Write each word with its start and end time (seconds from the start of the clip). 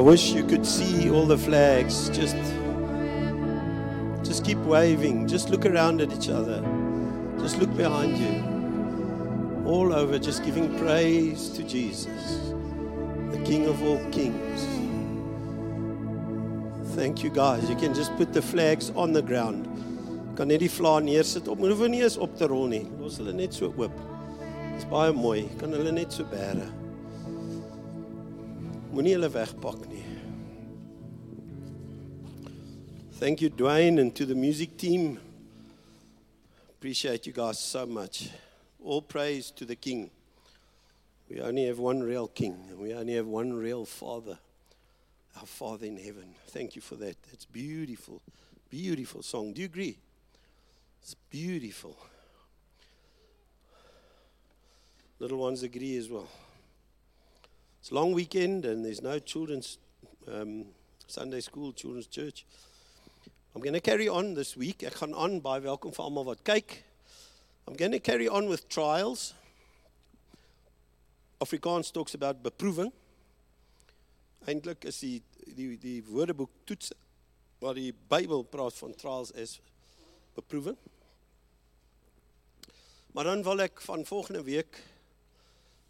I 0.00 0.02
wish 0.02 0.32
you 0.32 0.44
could 0.44 0.64
see 0.64 1.10
all 1.10 1.26
the 1.26 1.36
flags. 1.36 2.08
Just, 2.08 2.34
just 4.24 4.42
keep 4.46 4.56
waving. 4.60 5.28
Just 5.28 5.50
look 5.50 5.66
around 5.66 6.00
at 6.00 6.10
each 6.10 6.30
other. 6.30 6.62
Just 7.38 7.58
look 7.58 7.76
behind 7.76 8.16
you. 8.16 9.66
All 9.70 9.92
over, 9.92 10.18
just 10.18 10.42
giving 10.42 10.74
praise 10.78 11.50
to 11.50 11.62
Jesus, 11.62 12.54
the 13.30 13.42
King 13.44 13.66
of 13.66 13.82
all 13.82 14.00
kings. 14.10 14.64
Thank 16.96 17.22
you, 17.22 17.28
guys. 17.28 17.68
You 17.68 17.76
can 17.76 17.92
just 17.92 18.16
put 18.16 18.32
the 18.32 18.40
flags 18.40 18.88
on 18.96 19.12
the 19.12 19.20
ground. 19.20 19.68
Kan 20.34 20.48
net 20.48 20.64
die 20.64 20.72
vlae 20.72 21.04
neersit 21.04 21.44
op. 21.46 21.60
Moet 21.60 21.88
nie 21.92 22.00
eens 22.00 22.16
op 22.16 22.40
te 22.40 22.48
rol 22.48 22.72
nie. 22.72 22.86
Los 22.96 23.20
hulle 23.20 23.36
net 23.36 23.52
so 23.52 23.68
oop. 23.76 23.92
Dis 24.78 24.88
baie 24.88 25.12
mooi. 25.12 25.50
Kan 25.60 25.76
hulle 25.76 25.92
net 25.92 26.16
so 26.16 26.24
bære. 26.24 26.79
Moenie 28.92 29.14
hulle 29.14 29.28
wegpak 29.30 29.86
nie. 29.88 30.02
Thank 33.20 33.40
you 33.40 33.50
Dwayne 33.50 34.00
and 34.00 34.14
to 34.16 34.26
the 34.26 34.34
music 34.34 34.76
team. 34.76 35.18
Appreciate 36.70 37.24
you 37.24 37.32
guys 37.32 37.60
so 37.60 37.86
much. 37.86 38.30
All 38.84 39.00
praise 39.00 39.52
to 39.52 39.64
the 39.64 39.76
King. 39.76 40.10
We 41.28 41.40
only 41.40 41.66
have 41.66 41.78
one 41.78 42.02
real 42.02 42.26
King 42.26 42.56
and 42.68 42.80
we 42.80 42.92
only 42.92 43.14
have 43.14 43.26
one 43.26 43.52
real 43.52 43.84
Father. 43.84 44.38
Our 45.38 45.46
Father 45.46 45.86
in 45.86 45.96
heaven. 45.96 46.34
Thank 46.48 46.74
you 46.74 46.82
for 46.82 46.96
that. 46.96 47.16
That's 47.30 47.44
beautiful. 47.44 48.20
Beautiful 48.70 49.22
song. 49.22 49.52
Do 49.52 49.60
you 49.60 49.66
agree? 49.66 49.98
It's 51.00 51.14
beautiful. 51.30 51.96
Little 55.20 55.38
ones 55.38 55.62
agree 55.62 55.96
as 55.96 56.08
well. 56.08 56.28
It's 57.80 57.90
a 57.90 57.94
long 57.94 58.12
weekend 58.12 58.66
and 58.66 58.84
there's 58.84 59.00
no 59.00 59.18
children's 59.18 59.78
um, 60.30 60.66
Sunday 61.06 61.40
school, 61.40 61.72
children's 61.72 62.06
church. 62.06 62.44
I'm 63.54 63.62
going 63.62 63.72
to 63.72 63.80
carry 63.80 64.06
on 64.06 64.34
this 64.34 64.54
week. 64.54 64.82
Ek 64.84 64.98
gaan 65.00 65.14
aan 65.16 65.38
by 65.40 65.56
welkom 65.64 65.94
vir 65.96 66.04
almal 66.04 66.26
wat 66.28 66.42
kyk. 66.44 66.74
I'm 67.64 67.78
going 67.80 67.96
to 67.96 67.98
carry 67.98 68.28
on 68.28 68.52
with 68.52 68.68
trials. 68.68 69.32
Afrikaans 71.40 71.88
talks 71.90 72.12
about 72.12 72.42
beproewing. 72.44 72.92
Eintlik 74.44 74.84
is 74.84 75.00
die 75.00 75.22
die 75.56 75.72
die 75.80 76.04
woordeboek 76.04 76.52
toets 76.68 76.92
waar 77.64 77.80
die 77.80 77.94
Bybel 78.12 78.44
praat 78.44 78.76
van 78.76 78.92
trials 78.92 79.32
is 79.32 79.56
beproewing. 80.36 80.76
Maar 83.16 83.32
dan 83.32 83.48
wil 83.48 83.64
ek 83.70 83.80
van 83.88 84.04
volgende 84.04 84.44
week 84.44 84.84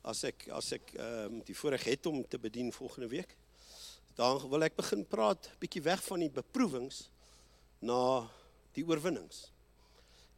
as 0.03 0.25
ek 0.25 0.48
as 0.56 0.73
ek 0.73 0.95
ehm 0.97 1.27
um, 1.27 1.41
die 1.45 1.56
voorreg 1.56 1.84
het 1.84 2.06
om 2.06 2.23
te 2.25 2.39
bedien 2.39 2.73
volgende 2.73 3.09
week, 3.09 3.37
dan 4.17 4.41
wil 4.48 4.65
ek 4.65 4.77
begin 4.77 5.05
praat 5.05 5.51
bietjie 5.61 5.83
weg 5.84 6.03
van 6.05 6.20
die 6.25 6.33
beproewings 6.33 7.09
na 7.81 8.28
die 8.77 8.84
oorwinnings. 8.84 9.48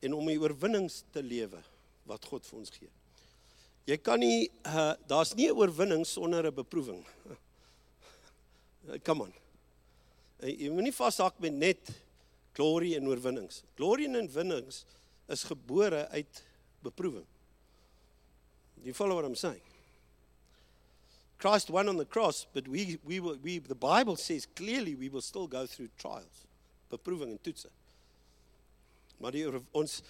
En 0.03 0.15
om 0.19 0.27
die 0.27 0.41
oorwinnings 0.41 1.03
te 1.15 1.23
lewe 1.23 1.63
wat 2.11 2.25
God 2.27 2.47
vir 2.47 2.59
ons 2.59 2.75
gee. 2.75 2.91
Jy 3.87 3.99
kan 3.99 4.21
nie 4.23 4.51
uh, 4.67 4.95
daar's 5.11 5.35
nie 5.35 5.49
'n 5.51 5.59
oorwinning 5.59 6.07
sonder 6.07 6.47
'n 6.47 6.55
beproewing. 6.55 7.03
Kom 9.07 9.23
aan. 9.23 9.35
Jy 10.43 10.71
moet 10.71 10.91
nie 10.91 10.95
vashak 10.95 11.39
met 11.39 11.53
net 11.55 11.91
glorie 12.55 12.97
en 12.97 13.07
oorwinnings. 13.07 13.63
Glorie 13.79 14.09
en 14.09 14.17
oorwinnings 14.17 14.85
is 15.29 15.45
gebore 15.45 16.09
uit 16.09 16.43
beproewing. 16.83 17.27
Do 18.83 18.89
you 18.89 18.95
follow 18.95 19.15
what 19.15 19.25
I'm 19.25 19.37
saying? 19.37 19.61
Christ 21.39 21.71
won 21.71 21.89
on 21.89 21.97
the 21.97 22.05
cross, 22.05 22.47
but 22.53 22.69
we, 22.69 22.99
we, 23.05 23.21
will, 23.21 23.37
we, 23.43 23.59
the 23.59 23.75
Bible 23.75 24.17
says 24.17 24.47
clearly 24.57 24.95
we 24.95 25.09
will 25.09 25.21
still 25.21 25.47
go 25.47 25.67
through 25.67 25.89
trials, 25.99 26.47
beproeving 26.91 27.31
and 27.31 27.43
toetsen. 27.43 27.71
Maar 29.21 29.33
ons, 29.73 30.03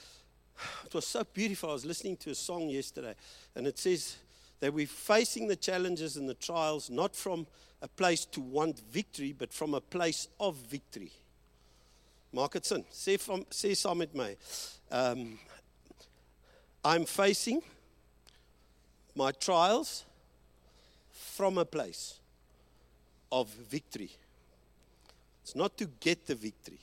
it 0.86 0.94
was 0.94 1.06
so 1.06 1.24
beautiful. 1.24 1.70
I 1.70 1.72
was 1.74 1.84
listening 1.84 2.16
to 2.18 2.30
a 2.30 2.34
song 2.34 2.68
yesterday, 2.68 3.14
and 3.54 3.66
it 3.66 3.78
says 3.78 4.16
that 4.60 4.72
we're 4.72 4.86
facing 4.86 5.48
the 5.48 5.56
challenges 5.56 6.16
and 6.16 6.28
the 6.28 6.34
trials 6.34 6.88
not 6.88 7.14
from 7.14 7.46
a 7.82 7.88
place 7.88 8.24
to 8.26 8.40
want 8.40 8.80
victory, 8.90 9.34
but 9.36 9.52
from 9.52 9.74
a 9.74 9.80
place 9.80 10.28
of 10.40 10.56
victory. 10.56 11.12
Maak 12.34 12.52
dit 12.52 12.64
sin. 12.64 12.84
Sê 12.90 13.18
van 13.20 13.44
sê. 13.50 14.36
Um 14.90 15.38
I'm 16.84 17.04
facing 17.04 17.62
my 19.14 19.32
trials 19.32 20.04
from 21.10 21.58
a 21.58 21.64
place 21.64 22.18
of 23.30 23.48
victory. 23.48 24.10
It's 25.42 25.56
not 25.56 25.76
to 25.78 25.86
get 26.00 26.26
the 26.26 26.34
victory. 26.34 26.80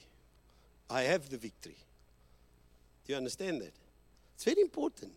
I 0.89 1.01
have 1.03 1.29
the 1.29 1.37
victory. 1.37 1.77
Do 3.05 3.13
you 3.13 3.17
understand 3.17 3.61
that? 3.61 3.73
It's 4.35 4.43
very 4.43 4.61
important. 4.61 5.13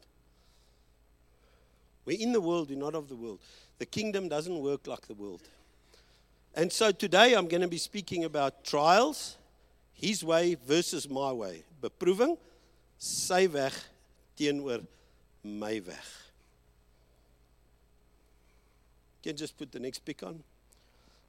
We're 2.05 2.21
in 2.21 2.33
the 2.33 2.41
world, 2.41 2.69
we're 2.71 2.79
not 2.79 2.95
of 2.95 3.09
the 3.09 3.17
world. 3.17 3.41
The 3.79 3.87
kingdom 3.87 4.29
doesn't 4.29 4.59
work 4.59 4.87
like 4.87 5.07
the 5.07 5.15
world. 5.15 5.43
And 6.55 6.71
so 6.71 6.91
today 6.91 7.35
I'm 7.35 7.49
going 7.49 7.63
to 7.63 7.69
be 7.69 7.79
speaking 7.79 8.25
about 8.25 8.65
trials, 8.65 9.37
his 9.95 10.23
way 10.23 10.57
versus 10.67 11.09
my 11.09 11.33
way. 11.33 11.63
Beproeving, 11.81 12.37
sy 12.99 13.47
weg 13.47 13.73
teenoor 14.37 14.85
my 15.43 15.81
weg. 15.87 16.22
Can 19.23 19.37
just 19.37 19.57
put 19.57 19.71
the 19.71 19.79
next 19.79 20.01
pick 20.05 20.23
on. 20.23 20.43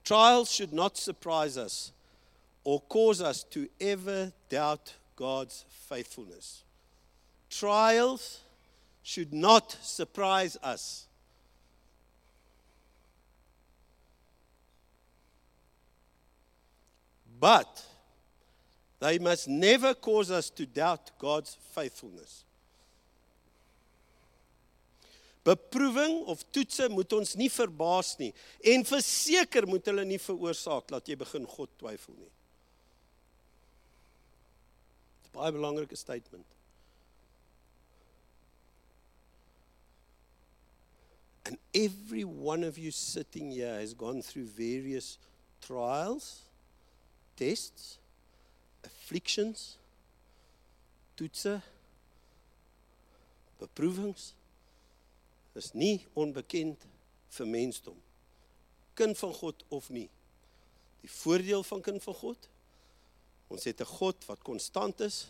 Trials 0.03 0.51
should 0.51 0.73
not 0.73 0.97
surprise 0.97 1.57
us 1.57 1.91
or 2.63 2.81
cause 2.81 3.21
us 3.21 3.43
to 3.45 3.69
ever 3.79 4.31
doubt 4.49 4.93
God's 5.15 5.65
faithfulness. 5.69 6.63
Trials 7.49 8.41
should 9.03 9.33
not 9.33 9.77
surprise 9.81 10.57
us. 10.63 11.07
But 17.39 17.85
they 18.99 19.19
must 19.19 19.49
never 19.49 19.93
cause 19.93 20.31
us 20.31 20.49
to 20.51 20.65
doubt 20.65 21.11
God's 21.19 21.57
faithfulness. 21.73 22.45
Beproewing 25.43 26.23
of 26.31 26.43
toetse 26.55 26.87
moet 26.89 27.13
ons 27.13 27.33
nie 27.35 27.49
verbaas 27.51 28.13
nie 28.19 28.31
en 28.73 28.85
verseker 28.87 29.67
moet 29.67 29.89
hulle 29.91 30.05
nie 30.07 30.19
veroorsaak 30.21 30.87
dat 30.93 31.09
jy 31.09 31.17
begin 31.19 31.47
God 31.51 31.71
twyfel 31.81 32.15
nie. 32.15 32.31
Dit 35.19 35.27
is 35.27 35.33
baie 35.35 35.51
belangrike 35.51 35.99
statement. 35.99 36.47
And 41.43 41.59
every 41.75 42.23
one 42.23 42.63
of 42.63 42.77
you 42.77 42.91
sitting 42.91 43.51
here 43.51 43.75
has 43.75 43.93
gone 43.93 44.21
through 44.21 44.45
various 44.45 45.17
trials, 45.59 46.43
tests, 47.35 47.97
afflictions, 48.85 49.75
toetse, 51.17 51.59
beproewings 53.59 54.31
is 55.57 55.71
nie 55.73 56.05
onbekend 56.13 56.87
vir 57.33 57.47
mensdom. 57.47 57.97
Kind 58.93 59.17
van 59.17 59.33
God 59.33 59.63
of 59.73 59.89
nie. 59.89 60.09
Die 61.01 61.11
voordeel 61.11 61.63
van 61.63 61.81
kind 61.81 62.03
van 62.03 62.13
God, 62.13 62.49
ons 63.47 63.63
het 63.63 63.81
'n 63.81 63.85
God 63.85 64.25
wat 64.25 64.41
konstant 64.41 64.99
is 64.99 65.27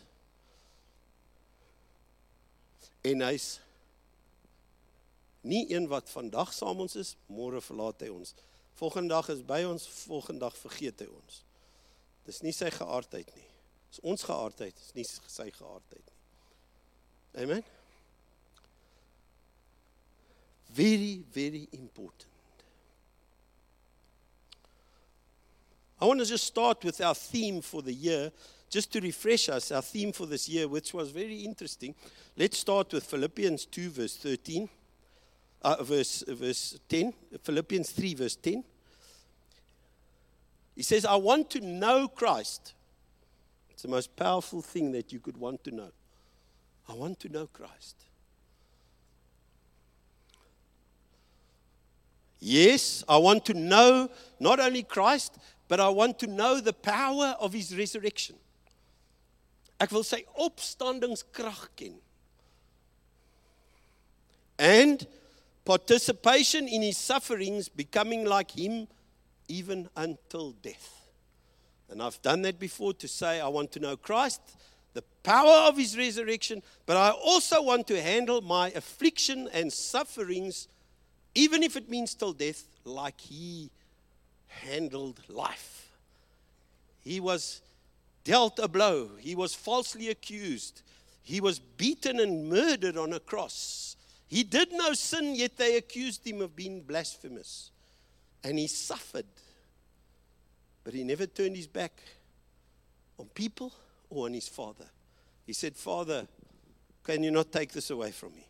en 3.02 3.22
hy's 3.22 3.60
nie 5.42 5.66
een 5.74 5.88
wat 5.88 6.10
vandag 6.10 6.54
saam 6.54 6.80
ons 6.80 6.96
is, 6.96 7.16
môre 7.28 7.62
verlaat 7.62 8.02
hy 8.02 8.10
ons. 8.10 8.34
Volgende 8.80 9.14
dag 9.14 9.30
is 9.30 9.44
by 9.46 9.64
ons, 9.64 9.88
volgende 9.88 10.40
dag 10.40 10.58
vergeet 10.58 11.00
hy 11.00 11.08
ons. 11.08 11.44
Dis 12.26 12.42
nie 12.42 12.54
sy 12.56 12.70
geaardheid 12.70 13.36
nie. 13.36 13.48
Dis 13.90 14.00
ons 14.00 14.24
geaardheid, 14.24 14.76
dis 14.76 14.94
nie 14.94 15.06
sy 15.06 15.52
geaardheid 15.52 16.06
nie. 16.06 17.44
Amen. 17.44 17.83
Very, 20.74 21.24
very 21.32 21.68
important. 21.72 22.26
I 26.02 26.06
want 26.06 26.20
to 26.20 26.26
just 26.26 26.46
start 26.46 26.84
with 26.84 27.00
our 27.00 27.14
theme 27.14 27.62
for 27.62 27.84
the 27.84 27.94
year, 27.94 28.32
just 28.70 28.92
to 28.94 29.00
refresh 29.00 29.50
us, 29.50 29.72
our 29.72 29.84
theme 29.84 30.12
for 30.12 30.26
this 30.26 30.50
year, 30.50 30.68
which 30.68 30.94
was 30.94 31.12
very 31.12 31.42
interesting. 31.42 31.94
Let's 32.36 32.58
start 32.58 32.92
with 32.92 33.06
Philippians 33.06 33.68
2, 33.68 33.90
verse 33.92 34.18
13, 34.18 34.68
uh, 35.62 35.84
verse, 35.84 36.24
verse 36.28 36.80
10, 36.90 37.14
Philippians 37.44 37.92
3, 37.92 38.16
verse 38.16 38.36
10. 38.36 38.64
He 40.76 40.82
says, 40.82 41.06
I 41.06 41.16
want 41.16 41.52
to 41.52 41.62
know 41.62 42.08
Christ. 42.08 42.74
It's 43.70 43.84
the 43.84 43.90
most 43.90 44.16
powerful 44.16 44.64
thing 44.64 44.92
that 44.94 45.14
you 45.14 45.20
could 45.20 45.38
want 45.38 45.64
to 45.66 45.72
know. 45.72 45.92
I 46.90 46.94
want 46.94 47.20
to 47.20 47.30
know 47.30 47.46
Christ. 47.46 48.06
Yes, 52.46 53.06
I 53.08 53.16
want 53.16 53.46
to 53.46 53.54
know 53.54 54.10
not 54.38 54.60
only 54.60 54.84
Christ, 54.84 55.38
but 55.70 55.80
I 55.80 55.88
want 55.88 56.20
to 56.20 56.28
know 56.28 56.60
the 56.60 56.74
power 56.74 57.38
of 57.40 57.54
his 57.54 57.74
resurrection. 57.74 58.36
Ek 59.80 59.94
wil 59.96 60.04
sy 60.04 60.26
opstandingskrag 60.36 61.70
ken. 61.78 61.96
And 64.60 65.08
participation 65.64 66.68
in 66.68 66.82
his 66.82 66.98
sufferings, 66.98 67.70
becoming 67.70 68.26
like 68.26 68.52
him 68.52 68.90
even 69.48 69.88
until 69.96 70.52
death. 70.52 71.08
And 71.90 72.04
I've 72.04 72.22
done 72.22 72.42
that 72.42 72.60
before 72.60 72.92
to 72.96 73.08
say 73.08 73.40
I 73.40 73.48
want 73.48 73.72
to 73.72 73.80
know 73.80 73.96
Christ, 73.96 74.42
the 74.94 75.04
power 75.24 75.70
of 75.70 75.78
his 75.78 75.98
resurrection, 75.98 76.62
but 76.86 76.98
I 76.98 77.12
also 77.12 77.64
want 77.64 77.88
to 77.88 78.02
handle 78.02 78.42
my 78.42 78.72
affliction 78.72 79.48
and 79.54 79.72
sufferings, 79.72 80.68
even 81.36 81.64
if 81.64 81.76
it 81.76 81.90
means 81.90 82.14
till 82.14 82.34
death, 82.34 82.64
like 82.86 83.20
he 83.20 83.70
handled 84.48 85.20
life. 85.30 85.90
He 87.04 87.20
was 87.20 87.62
dealt 88.24 88.60
a 88.60 88.68
blow, 88.68 89.10
he 89.20 89.36
was 89.36 89.54
falsely 89.54 90.10
accused, 90.10 90.82
he 91.22 91.42
was 91.42 91.60
beaten 91.60 92.20
and 92.20 92.50
murdered 92.50 92.98
on 92.98 93.14
a 93.14 93.20
cross. 93.20 93.96
He 94.28 94.44
did 94.44 94.72
no 94.72 94.94
sin, 94.94 95.36
yet 95.36 95.58
they 95.58 95.78
accused 95.78 96.26
him 96.26 96.42
of 96.42 96.56
being 96.56 96.82
blasphemous. 96.82 97.70
And 98.44 98.58
he 98.58 98.66
suffered. 98.68 99.28
But 100.84 100.96
he 100.96 101.04
never 101.04 101.28
turned 101.28 101.56
his 101.56 101.68
back 101.68 102.02
on 103.20 103.28
people 103.28 103.72
or 104.10 104.26
on 104.26 104.34
his 104.34 104.48
father. 104.48 104.86
He 105.46 105.54
said, 105.54 105.76
Father, 105.76 106.28
can 107.04 107.22
you 107.24 107.32
not 107.32 107.52
take 107.52 107.72
this 107.72 107.90
away 107.90 108.12
from 108.12 108.34
me? 108.34 108.48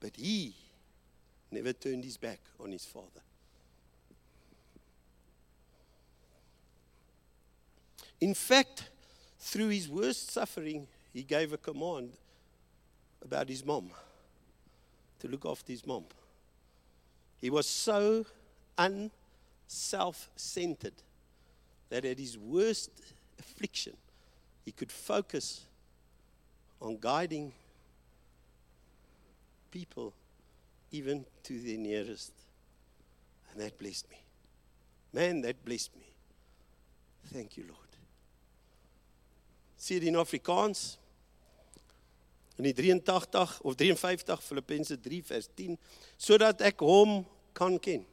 But 0.00 0.12
he 0.16 0.54
never 1.52 1.72
turned 1.72 2.04
his 2.04 2.16
back 2.16 2.40
on 2.58 2.72
his 2.72 2.84
father. 2.84 3.20
In 8.20 8.34
fact, 8.34 8.88
through 9.38 9.68
his 9.68 9.88
worst 9.88 10.30
suffering, 10.30 10.86
he 11.12 11.22
gave 11.22 11.52
a 11.52 11.58
command 11.58 12.12
about 13.22 13.48
his 13.48 13.64
mom 13.64 13.90
to 15.18 15.28
look 15.28 15.44
after 15.44 15.72
his 15.72 15.86
mom. 15.86 16.04
He 17.40 17.50
was 17.50 17.66
so 17.66 18.24
unself 18.78 20.28
centered 20.36 20.94
that 21.90 22.04
at 22.04 22.18
his 22.18 22.38
worst 22.38 22.90
affliction, 23.38 23.96
he 24.64 24.72
could 24.72 24.92
focus 24.92 25.66
on 26.80 26.98
guiding 27.00 27.52
people 29.70 30.12
even 30.92 31.24
to 31.42 31.58
their 31.58 31.78
nearest. 31.78 32.32
And 33.50 33.60
that 33.60 33.78
blessed 33.78 34.08
me. 34.10 34.18
Man, 35.12 35.42
that 35.42 35.64
blessed 35.64 35.94
me. 35.96 36.06
Thank 37.32 37.56
you, 37.56 37.64
Lord. 37.68 37.78
Sê 39.82 39.98
dit 39.98 40.12
in 40.12 40.18
Afrikaans 40.20 40.96
in 42.54 42.68
die 42.68 42.74
83 42.76 43.56
of 43.66 43.74
53 43.74 44.44
Filippense 44.44 44.98
3 45.00 45.22
vers 45.26 45.48
10 45.58 45.78
sodat 46.20 46.62
ek 46.62 46.84
hom 46.86 47.22
kan 47.56 47.78
ken. 47.82 48.04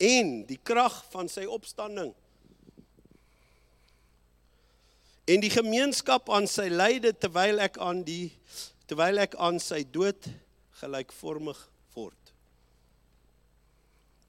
En 0.00 0.32
die 0.48 0.60
krag 0.62 1.02
van 1.12 1.28
sy 1.28 1.44
opstanding 1.50 2.14
en 5.28 5.44
die 5.44 5.52
gemeenskap 5.52 6.30
aan 6.32 6.48
sy 6.48 6.70
lyde 6.72 7.12
terwyl 7.12 7.60
ek 7.60 7.76
aan 7.84 8.00
die 8.06 8.30
terwyl 8.88 9.20
ek 9.20 9.36
aan 9.36 9.60
sy 9.60 9.82
dood 9.84 10.30
gelykvormig 10.80 11.60
word. 11.94 12.32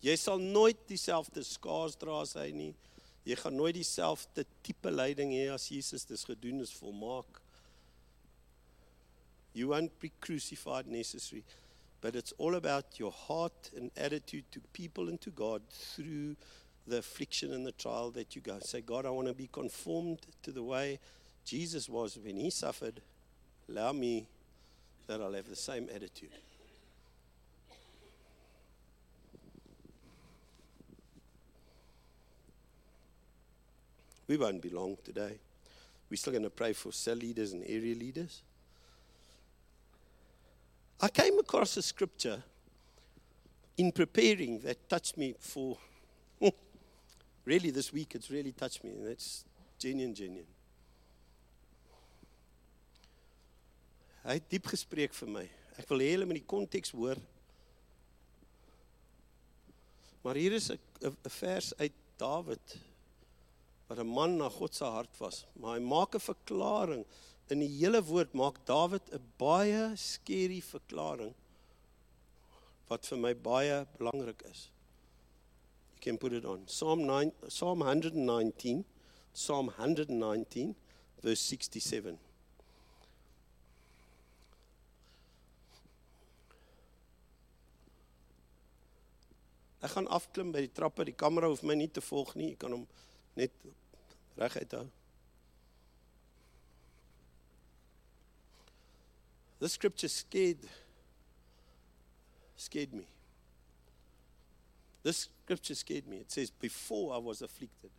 Jy 0.04 0.16
sal 0.20 0.40
nooit 0.40 0.80
dieselfde 0.88 1.44
skaars 1.44 1.98
dra 2.00 2.22
as 2.24 2.36
hy 2.40 2.50
nie. 2.56 2.74
Jy 3.28 3.36
gaan 3.40 3.58
nooit 3.60 3.76
dieselfde 3.76 4.46
tipe 4.64 4.92
lyding 4.92 5.34
hê 5.36 5.50
as 5.54 5.68
Jesus 5.72 6.08
dis 6.08 6.24
gedoen 6.28 6.64
is 6.64 6.72
volmaak. 6.76 7.42
You 9.54 9.70
won't 9.72 10.00
be 10.00 10.12
crucified 10.22 10.88
necessary, 10.88 11.44
but 12.02 12.16
it's 12.16 12.34
all 12.38 12.56
about 12.56 13.00
your 13.00 13.12
heart 13.12 13.72
and 13.76 13.92
attitude 13.98 14.46
to 14.52 14.62
people 14.74 15.10
and 15.10 15.20
to 15.22 15.32
God 15.32 15.62
through 15.70 16.36
the 16.88 16.98
affliction 17.00 17.54
and 17.54 17.66
the 17.66 17.74
trial 17.74 18.12
that 18.12 18.36
you 18.36 18.42
go. 18.42 18.58
Say, 18.60 18.82
God, 18.82 19.06
I 19.06 19.10
want 19.10 19.28
to 19.28 19.34
be 19.34 19.50
conformed 19.52 20.20
to 20.44 20.52
the 20.52 20.64
way 20.64 21.00
Jesus 21.46 21.90
was 21.90 22.18
when 22.18 22.38
he 22.38 22.50
suffered. 22.50 23.02
Allow 23.68 23.94
me 23.94 24.28
that 25.10 25.22
I'll 25.22 25.34
have 25.34 25.50
the 25.50 25.56
same 25.56 25.90
attitude. 25.94 26.30
We 34.28 34.38
won't 34.38 34.62
be 34.62 34.70
long 34.70 34.98
today. 35.04 35.40
We're 36.12 36.18
still 36.18 36.34
going 36.34 36.44
to 36.44 36.52
pray 36.52 36.74
for 36.74 36.92
cell 36.92 37.16
leaders 37.16 37.54
and 37.54 37.64
area 37.66 37.96
leaders. 37.96 38.44
I 41.02 41.08
came 41.08 41.40
across 41.40 41.76
a 41.78 41.82
scripture 41.82 42.44
in 43.78 43.92
preparing 43.92 44.60
that 44.60 44.88
touched 44.88 45.18
me 45.18 45.34
for 45.40 45.76
really 47.46 47.72
this 47.72 47.92
week. 47.92 48.14
It's 48.14 48.30
really 48.30 48.52
touched 48.52 48.84
me, 48.84 48.92
and 48.92 49.08
that's 49.08 49.44
genuine, 49.80 50.14
genuine. 50.14 50.46
Hy 54.24 54.36
het 54.36 54.50
diep 54.52 54.68
gespreek 54.68 55.14
vir 55.16 55.30
my. 55.32 55.46
Ek 55.80 55.88
wil 55.92 56.04
hê 56.04 56.12
hulle 56.14 56.28
moet 56.28 56.42
die 56.42 56.50
konteks 56.50 56.92
hoor. 56.92 57.20
Maar 60.24 60.36
hier 60.36 60.54
is 60.58 60.70
'n 60.72 60.80
vers 61.40 61.74
uit 61.80 61.94
Dawid 62.18 62.78
wat 63.88 64.00
'n 64.00 64.08
man 64.08 64.38
na 64.38 64.50
God 64.50 64.76
se 64.76 64.84
hart 64.84 65.18
was, 65.20 65.46
maar 65.56 65.80
hy 65.80 65.84
maak 65.84 66.16
'n 66.16 66.20
verklaring 66.20 67.06
in 67.50 67.60
die 67.60 67.72
hele 67.80 68.02
woord 68.04 68.34
maak 68.34 68.66
Dawid 68.66 69.10
'n 69.14 69.24
baie 69.38 69.96
skerry 69.96 70.62
verklaring 70.62 71.34
wat 72.90 73.06
vir 73.06 73.18
my 73.18 73.34
baie 73.34 73.88
belangrik 73.98 74.42
is. 74.52 74.70
You 75.94 76.02
can 76.02 76.18
put 76.18 76.34
it 76.34 76.46
on. 76.46 76.66
Psalm 76.66 77.06
9 77.06 77.32
Psalm 77.48 77.82
119 77.82 78.86
Psalm 79.34 79.70
119 79.70 80.76
verse 81.22 81.42
67. 81.42 82.29
Ek 89.80 89.94
gaan 89.96 90.10
afklim 90.12 90.52
by 90.52 90.66
die 90.66 90.74
trappe. 90.76 91.06
Die 91.08 91.16
kamera 91.16 91.48
hoef 91.48 91.64
my 91.64 91.76
nie 91.80 91.90
te 91.92 92.04
volg 92.04 92.34
nie. 92.36 92.52
Jy 92.54 92.60
kan 92.60 92.76
hom 92.76 92.88
net 93.40 93.56
reguit 94.40 94.76
hou. 94.76 94.88
This 99.60 99.76
scripture 99.76 100.12
scared 100.12 100.68
scared 102.56 102.94
me. 102.94 103.06
This 105.04 105.30
scripture 105.44 105.76
scared 105.76 106.08
me. 106.08 106.18
It 106.18 106.32
says 106.32 106.50
before 106.50 107.14
I 107.16 107.18
was 107.18 107.42
afflicted. 107.42 107.92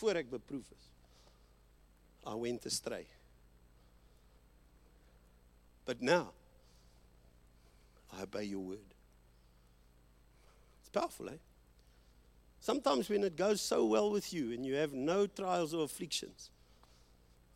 Voor 0.00 0.20
ek 0.20 0.30
beproef 0.30 0.68
is. 0.72 0.84
I 2.26 2.34
went 2.34 2.66
astray. 2.66 3.06
But 5.84 6.02
now 6.02 6.32
I 8.12 8.22
obey 8.22 8.44
your 8.44 8.60
word. 8.60 8.97
It's 10.88 10.98
powerful, 10.98 11.28
eh? 11.28 11.36
Sometimes 12.60 13.10
when 13.10 13.22
it 13.22 13.36
goes 13.36 13.60
so 13.60 13.84
well 13.84 14.10
with 14.10 14.32
you 14.32 14.52
and 14.52 14.64
you 14.64 14.74
have 14.76 14.94
no 14.94 15.26
trials 15.26 15.74
or 15.74 15.84
afflictions. 15.84 16.50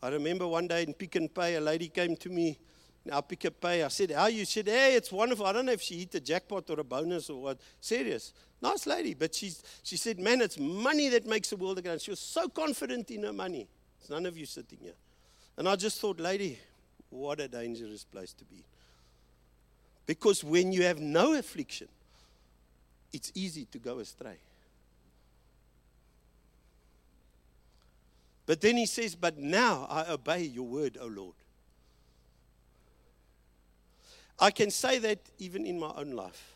I 0.02 0.08
remember 0.08 0.46
one 0.46 0.68
day 0.68 0.82
in 0.82 0.92
Pick 0.92 1.16
n 1.16 1.28
Pay, 1.28 1.54
a 1.54 1.60
lady 1.60 1.88
came 1.88 2.14
to 2.16 2.28
me 2.28 2.58
in 3.06 3.12
our 3.12 3.22
Pick 3.22 3.46
Pay. 3.58 3.84
I 3.84 3.88
said, 3.88 4.10
How 4.10 4.26
you? 4.26 4.44
She 4.44 4.60
said, 4.60 4.68
Hey, 4.68 4.96
it's 4.96 5.10
wonderful. 5.10 5.46
I 5.46 5.52
don't 5.52 5.64
know 5.64 5.72
if 5.72 5.80
she 5.80 5.98
hit 6.00 6.14
a 6.14 6.20
jackpot 6.20 6.68
or 6.68 6.80
a 6.80 6.84
bonus 6.84 7.30
or 7.30 7.40
what. 7.40 7.58
Serious. 7.80 8.34
Nice 8.60 8.86
lady. 8.86 9.14
But 9.14 9.34
she's, 9.34 9.62
she 9.82 9.96
said, 9.96 10.20
Man, 10.20 10.42
it's 10.42 10.58
money 10.58 11.08
that 11.08 11.24
makes 11.24 11.50
the 11.50 11.56
world 11.56 11.80
round. 11.84 12.02
She 12.02 12.10
was 12.10 12.20
so 12.20 12.48
confident 12.48 13.10
in 13.10 13.22
her 13.22 13.32
money. 13.32 13.66
There's 13.98 14.10
none 14.10 14.26
of 14.26 14.36
you 14.36 14.44
sitting 14.44 14.78
here. 14.82 14.94
And 15.56 15.66
I 15.66 15.76
just 15.76 16.00
thought, 16.00 16.20
Lady, 16.20 16.58
what 17.08 17.40
a 17.40 17.48
dangerous 17.48 18.04
place 18.04 18.34
to 18.34 18.44
be. 18.44 18.64
Because 20.04 20.44
when 20.44 20.72
you 20.72 20.82
have 20.82 21.00
no 21.00 21.34
affliction, 21.34 21.88
it's 23.12 23.30
easy 23.34 23.66
to 23.66 23.78
go 23.78 23.98
astray. 23.98 24.38
But 28.46 28.60
then 28.60 28.76
he 28.76 28.86
says, 28.86 29.14
But 29.14 29.38
now 29.38 29.86
I 29.88 30.10
obey 30.10 30.42
your 30.42 30.66
word, 30.66 30.98
O 31.00 31.06
Lord. 31.06 31.34
I 34.38 34.50
can 34.50 34.70
say 34.70 34.98
that 34.98 35.20
even 35.38 35.64
in 35.64 35.78
my 35.78 35.92
own 35.96 36.10
life. 36.10 36.54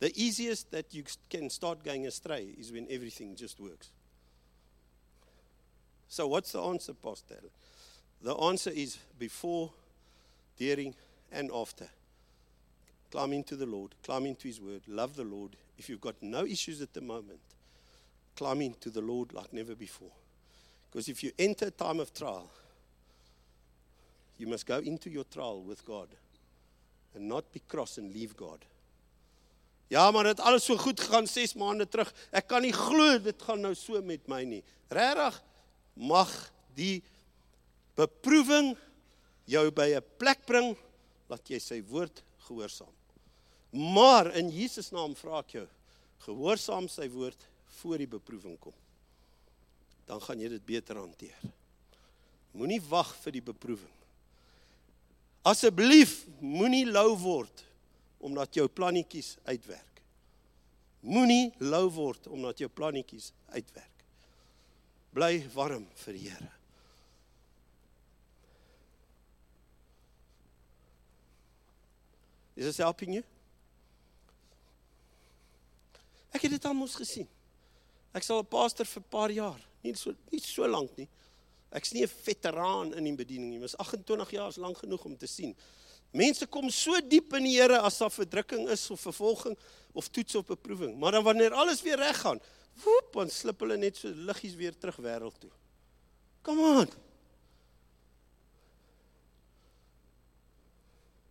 The 0.00 0.12
easiest 0.22 0.70
that 0.72 0.92
you 0.92 1.04
can 1.30 1.48
start 1.48 1.82
going 1.82 2.06
astray 2.06 2.54
is 2.58 2.70
when 2.72 2.86
everything 2.90 3.36
just 3.36 3.58
works. 3.58 3.90
So, 6.08 6.26
what's 6.26 6.52
the 6.52 6.62
answer, 6.62 6.92
Pastor? 6.92 7.36
The 8.20 8.34
answer 8.34 8.70
is 8.70 8.98
before, 9.18 9.70
during, 10.58 10.94
and 11.32 11.50
after. 11.54 11.88
Climb 13.14 13.32
into 13.32 13.54
the 13.54 13.64
Lord, 13.64 13.94
climb 14.02 14.26
into 14.26 14.48
His 14.48 14.60
Word, 14.60 14.82
love 14.88 15.14
the 15.14 15.22
Lord. 15.22 15.54
If 15.78 15.88
you've 15.88 16.00
got 16.00 16.16
no 16.20 16.44
issues 16.44 16.82
at 16.82 16.92
the 16.94 17.00
moment, 17.00 17.38
climb 18.34 18.60
into 18.60 18.90
the 18.90 19.00
Lord 19.00 19.32
like 19.32 19.52
never 19.52 19.76
before. 19.76 20.10
Because 20.90 21.08
if 21.08 21.22
you 21.22 21.30
enter 21.38 21.66
a 21.66 21.70
time 21.70 22.00
of 22.00 22.12
trial, 22.12 22.50
you 24.36 24.48
must 24.48 24.66
go 24.66 24.78
into 24.78 25.10
your 25.10 25.22
trial 25.22 25.62
with 25.62 25.86
God 25.86 26.08
and 27.14 27.28
not 27.28 27.44
be 27.52 27.62
cross 27.68 27.98
and 27.98 28.12
leave 28.12 28.36
God. 28.36 28.58
Ja, 29.88 30.10
maar 30.10 30.24
dit 30.24 30.40
alles 30.40 30.64
so 30.64 30.76
goed 30.76 30.98
gegaan 31.00 31.28
6 31.30 31.54
maande 31.54 31.86
terug. 31.86 32.10
Ek 32.34 32.48
kan 32.50 32.66
nie 32.66 32.74
glo 32.74 33.14
dit 33.22 33.42
gaan 33.46 33.62
nou 33.62 33.76
so 33.78 34.02
met 34.02 34.26
my 34.26 34.42
nie. 34.42 34.64
Regtig 34.90 35.38
mag 35.94 36.34
die 36.74 36.98
beproewing 37.94 38.74
jou 39.46 39.70
by 39.70 39.94
'n 39.94 40.02
plek 40.18 40.44
bring 40.46 40.74
dat 41.28 41.46
jy 41.46 41.60
sy 41.60 41.80
woord 41.86 42.24
gehoorsaam. 42.48 42.90
Maar 43.74 44.30
in 44.38 44.52
Jesus 44.54 44.92
naam 44.94 45.16
vra 45.18 45.40
ek 45.42 45.56
jou, 45.56 45.64
gehoorsaam 46.28 46.86
sy 46.86 47.08
woord 47.10 47.40
voor 47.80 47.98
die 47.98 48.10
beproewing 48.10 48.54
kom. 48.62 48.74
Dan 50.06 50.22
gaan 50.22 50.38
jy 50.38 50.52
dit 50.52 50.66
beter 50.68 51.00
hanteer. 51.00 51.40
Moenie 52.54 52.78
wag 52.86 53.10
vir 53.24 53.34
die 53.34 53.42
beproewing. 53.42 53.90
Asseblief 55.44 56.22
moenie 56.38 56.86
lou 56.86 57.16
word 57.18 57.64
omdat 58.24 58.54
jou 58.56 58.68
plannetjies 58.70 59.34
uitwerk. 59.44 60.00
Moenie 61.04 61.50
lou 61.60 61.88
word 61.92 62.30
omdat 62.30 62.62
jou 62.62 62.70
plannetjies 62.70 63.32
uitwerk. 63.52 64.06
Bly 65.14 65.42
warm 65.52 65.88
vir 66.06 66.16
die 66.16 66.28
Here. 66.30 66.50
Is 72.54 72.70
this 72.70 72.78
helping 72.78 73.18
you? 73.18 73.24
Ek 76.34 76.42
het 76.42 76.56
dit 76.56 76.66
al 76.66 76.74
mos 76.74 76.96
gesien. 76.98 77.28
Ek 78.14 78.22
sal 78.22 78.42
'n 78.42 78.46
pastor 78.46 78.86
vir 78.86 79.02
'n 79.02 79.10
paar 79.10 79.30
jaar, 79.30 79.60
nie 79.82 79.94
so 79.94 80.14
nie 80.30 80.40
so 80.40 80.66
lank 80.66 80.96
nie. 80.96 81.08
Ek's 81.72 81.92
nie 81.92 82.02
'n 82.02 82.08
veteraan 82.08 82.94
in 82.94 83.04
die 83.04 83.14
bediening 83.14 83.50
nie, 83.50 83.58
maar 83.58 83.74
28 83.78 84.30
jaar 84.30 84.48
is 84.48 84.56
lank 84.56 84.78
genoeg 84.78 85.04
om 85.04 85.16
te 85.16 85.26
sien. 85.26 85.56
Mense 86.12 86.46
kom 86.46 86.70
so 86.70 87.00
diep 87.00 87.32
in 87.34 87.42
die 87.42 87.60
Here 87.60 87.80
as 87.80 87.98
daar 87.98 88.10
verdrukking 88.10 88.68
is 88.68 88.90
of 88.90 89.00
vervolging 89.00 89.56
of 89.92 90.08
toets 90.08 90.34
'n 90.34 90.44
beproewing, 90.46 90.98
maar 90.98 91.12
dan 91.12 91.24
wanneer 91.24 91.52
alles 91.52 91.82
weer 91.82 91.96
reg 91.96 92.20
gaan, 92.20 92.40
woep, 92.84 93.12
dan 93.12 93.30
slip 93.30 93.60
hulle 93.60 93.76
net 93.76 93.96
so 93.96 94.08
liggies 94.08 94.54
weer 94.54 94.78
terug 94.78 94.96
wêreld 94.96 95.38
toe. 95.40 95.50
Come 96.42 96.60
on. 96.60 96.88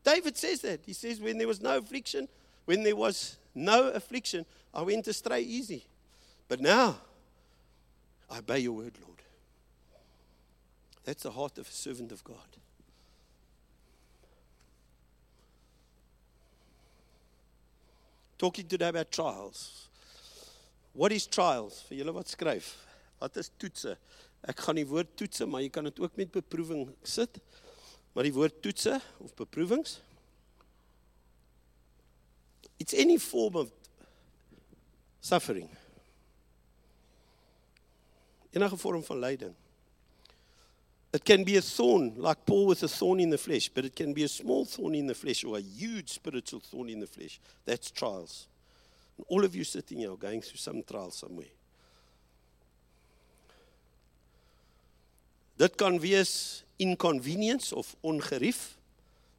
David 0.04 0.38
says 0.38 0.60
that. 0.60 0.80
He 0.86 0.94
says 0.94 1.20
when 1.20 1.38
there 1.38 1.48
was 1.48 1.62
no 1.62 1.78
affliction, 1.78 2.28
when 2.66 2.84
there 2.84 2.96
was 2.96 3.38
no 3.54 3.90
affliction, 3.90 4.46
I 4.74 4.82
went 4.82 5.08
astray 5.08 5.42
easy. 5.42 5.86
But 6.48 6.60
now, 6.60 6.98
I 8.30 8.40
obey 8.40 8.60
your 8.60 8.74
word, 8.74 8.94
Lord. 9.02 9.22
That's 11.04 11.24
the 11.24 11.32
heart 11.32 11.58
of 11.58 11.68
a 11.68 11.72
servant 11.72 12.12
of 12.12 12.24
God. 12.24 12.38
Talking 18.38 18.68
today 18.68 18.90
about 18.90 19.12
trials. 19.12 19.88
What 20.94 21.12
is 21.12 21.28
trials? 21.28 21.84
Vir 21.90 22.02
julle 22.02 22.14
wat 22.16 22.32
skryf. 22.32 22.74
Wat 23.22 23.38
is 23.40 23.52
toetse? 23.60 23.96
Ek 24.44 24.60
gaan 24.60 24.76
die 24.76 24.88
woord 24.88 25.14
toetse, 25.20 25.46
maar 25.48 25.64
jy 25.64 25.70
kan 25.72 25.88
dit 25.88 26.00
ook 26.04 26.18
met 26.20 26.32
beproewing 26.32 26.90
sit. 27.08 27.40
Maar 28.14 28.28
die 28.28 28.36
woord 28.36 28.60
toetse 28.62 29.00
of 29.24 29.32
beproewings 29.40 30.00
It's 32.84 32.94
any 32.94 33.18
form 33.18 33.56
of 33.56 33.72
suffering. 35.22 35.70
Enige 38.54 38.78
vorm 38.78 39.02
van 39.02 39.22
lyding. 39.22 39.56
It 41.14 41.24
can 41.24 41.46
be 41.46 41.56
a 41.56 41.62
thorn, 41.62 42.14
like 42.18 42.46
Paul 42.46 42.66
with 42.66 42.84
a 42.84 42.90
thorn 42.90 43.22
in 43.22 43.30
the 43.30 43.38
flesh, 43.38 43.70
but 43.70 43.86
it 43.86 43.96
can 43.96 44.12
be 44.12 44.24
a 44.24 44.28
small 44.28 44.66
thorn 44.66 44.96
in 44.96 45.08
the 45.08 45.16
flesh 45.16 45.46
or 45.46 45.58
a 45.58 45.62
huge 45.62 46.10
spiritual 46.10 46.60
thorn 46.60 46.90
in 46.90 47.00
the 47.00 47.08
flesh. 47.08 47.40
That's 47.64 47.90
trials. 47.90 48.48
And 49.16 49.26
all 49.30 49.46
of 49.46 49.56
you 49.56 49.64
sitting 49.64 50.00
here 50.00 50.12
are 50.12 50.18
going 50.18 50.42
through 50.42 50.58
some 50.58 50.84
trial 50.84 51.12
somewhere. 51.12 51.54
Dit 55.58 55.78
kan 55.78 56.02
wees 56.02 56.64
inconvenience 56.78 57.72
of 57.72 57.96
ongerief 58.04 58.74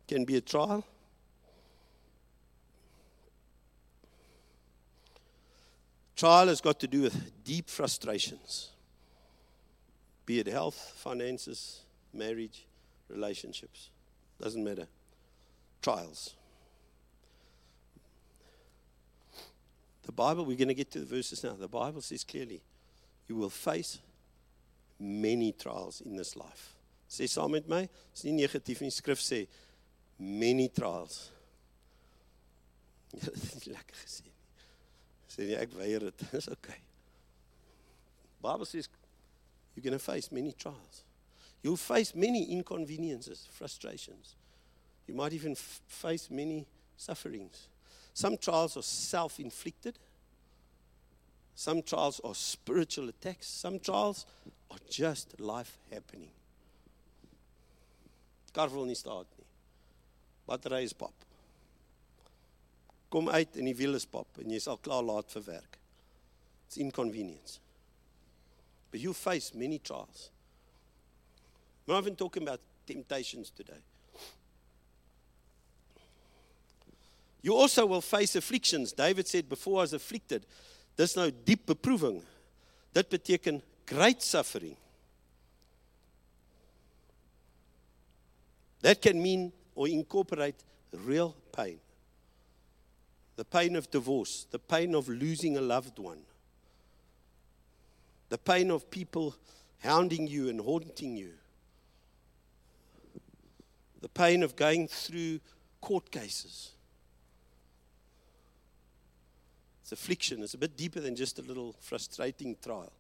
can 0.08 0.24
be 0.24 0.36
a 0.36 0.40
trial. 0.40 0.82
Trial 6.16 6.47
has 6.47 6.61
got 6.61 6.78
to 6.80 6.87
do 6.87 7.02
with 7.02 7.44
deep 7.44 7.68
frustrations, 7.68 8.71
be 10.26 10.38
it 10.38 10.47
health, 10.47 10.94
finances, 10.97 11.80
marriage, 12.12 12.66
relationships. 13.09 13.90
Doesn't 14.40 14.62
matter. 14.62 14.87
Trials. 15.83 16.35
The 20.04 20.12
Bible, 20.12 20.44
we're 20.44 20.56
going 20.56 20.68
to 20.68 20.75
get 20.75 20.90
to 20.92 21.00
the 21.00 21.06
verses 21.06 21.42
now. 21.42 21.54
The 21.54 21.68
Bible 21.68 22.00
says 22.00 22.25
clearly, 22.25 22.62
you 23.26 23.37
will 23.37 23.50
face 23.50 23.99
many 25.00 25.52
trials 25.52 26.02
in 26.04 26.16
this 26.16 26.37
life. 26.37 26.75
Sê 27.09 27.28
saam 27.28 27.52
met 27.52 27.68
my, 27.68 27.88
is 28.14 28.25
nie 28.25 28.33
negatief 28.33 28.80
nie. 28.80 28.90
Sê 28.90 29.47
many 30.18 30.68
trials. 30.68 31.30
Lekker 33.14 33.97
gesê. 34.02 34.33
Sê 35.34 35.50
jy 35.50 35.58
ek 35.58 35.74
weier 35.74 36.06
dit. 36.06 36.26
Dis 36.32 36.48
okay. 36.48 36.78
Bible 38.42 38.66
says 38.66 38.88
you're 39.74 39.82
going 39.82 39.98
to 39.98 39.98
face 39.98 40.30
many 40.30 40.52
trials. 40.52 41.02
You'll 41.62 41.76
face 41.76 42.14
many 42.14 42.44
inconveniences, 42.52 43.48
frustrations. 43.50 44.36
You 45.08 45.14
might 45.14 45.32
even 45.32 45.54
face 45.54 46.30
many 46.30 46.66
sufferings. 46.96 47.68
Some 48.12 48.36
trials 48.36 48.76
are 48.76 48.82
self-inflicted. 48.82 49.98
Some 51.56 51.82
trials 51.82 52.20
are 52.22 52.34
spiritual 52.34 53.08
attacks. 53.08 53.48
Some 53.48 53.78
trials 53.80 54.26
are 54.70 54.78
just 54.88 55.40
life 55.40 55.78
happening. 55.90 56.30
Kar 58.52 58.68
nie 58.70 58.94
staat 58.94 59.26
nie. 59.36 59.46
Battery 60.46 60.84
is 60.84 60.92
kom 63.14 63.28
uit 63.30 63.56
en 63.61 63.68
die 63.68 63.76
wiel 63.78 63.94
is 63.94 64.09
pap 64.11 64.40
en 64.42 64.50
jy's 64.50 64.66
al 64.66 64.80
klaar 64.83 65.04
laat 65.06 65.30
vir 65.37 65.44
werk. 65.47 65.76
It's 66.66 66.80
inconvenience. 66.83 67.61
But 68.90 69.02
you 69.04 69.14
face 69.14 69.54
many 69.54 69.78
trials. 69.78 70.30
We're 71.87 71.94
not 71.94 72.02
even 72.02 72.16
talking 72.16 72.42
about 72.42 72.61
temptations 72.88 73.52
today. 73.54 73.78
You 77.42 77.54
also 77.54 77.87
will 77.87 78.00
face 78.00 78.35
afflictions. 78.35 78.92
David 78.92 79.28
said 79.28 79.49
before 79.49 79.78
I 79.78 79.87
was 79.87 79.92
afflicted, 79.92 80.47
dis 80.97 81.14
nou 81.14 81.28
diep 81.30 81.68
beproewing. 81.71 82.18
Dit 82.97 83.12
beteken 83.14 83.62
great 83.87 84.26
suffering. 84.26 84.75
That 88.83 89.00
can 89.00 89.23
mean 89.23 89.52
or 89.76 89.87
incorporate 89.87 90.66
real 91.04 91.35
pain 91.52 91.83
the 93.36 93.44
pain 93.44 93.76
of 93.76 93.90
divorce, 93.90 94.46
the 94.50 94.58
pain 94.58 94.94
of 94.94 95.08
losing 95.08 95.56
a 95.56 95.60
loved 95.60 95.98
one, 95.98 96.22
the 98.28 98.38
pain 98.38 98.70
of 98.70 98.90
people 98.90 99.34
hounding 99.82 100.26
you 100.26 100.48
and 100.48 100.60
haunting 100.60 101.16
you, 101.16 101.32
the 104.00 104.08
pain 104.08 104.42
of 104.42 104.54
going 104.54 104.86
through 104.86 105.40
court 105.80 106.10
cases. 106.10 106.70
It's 109.82 109.92
affliction. 109.92 110.42
It's 110.42 110.54
a 110.54 110.58
bit 110.58 110.78
deeper 110.78 111.00
than 111.00 111.14
just 111.14 111.38
a 111.38 111.42
little 111.42 111.74
frustrating 111.80 112.56
trial. 112.62 112.92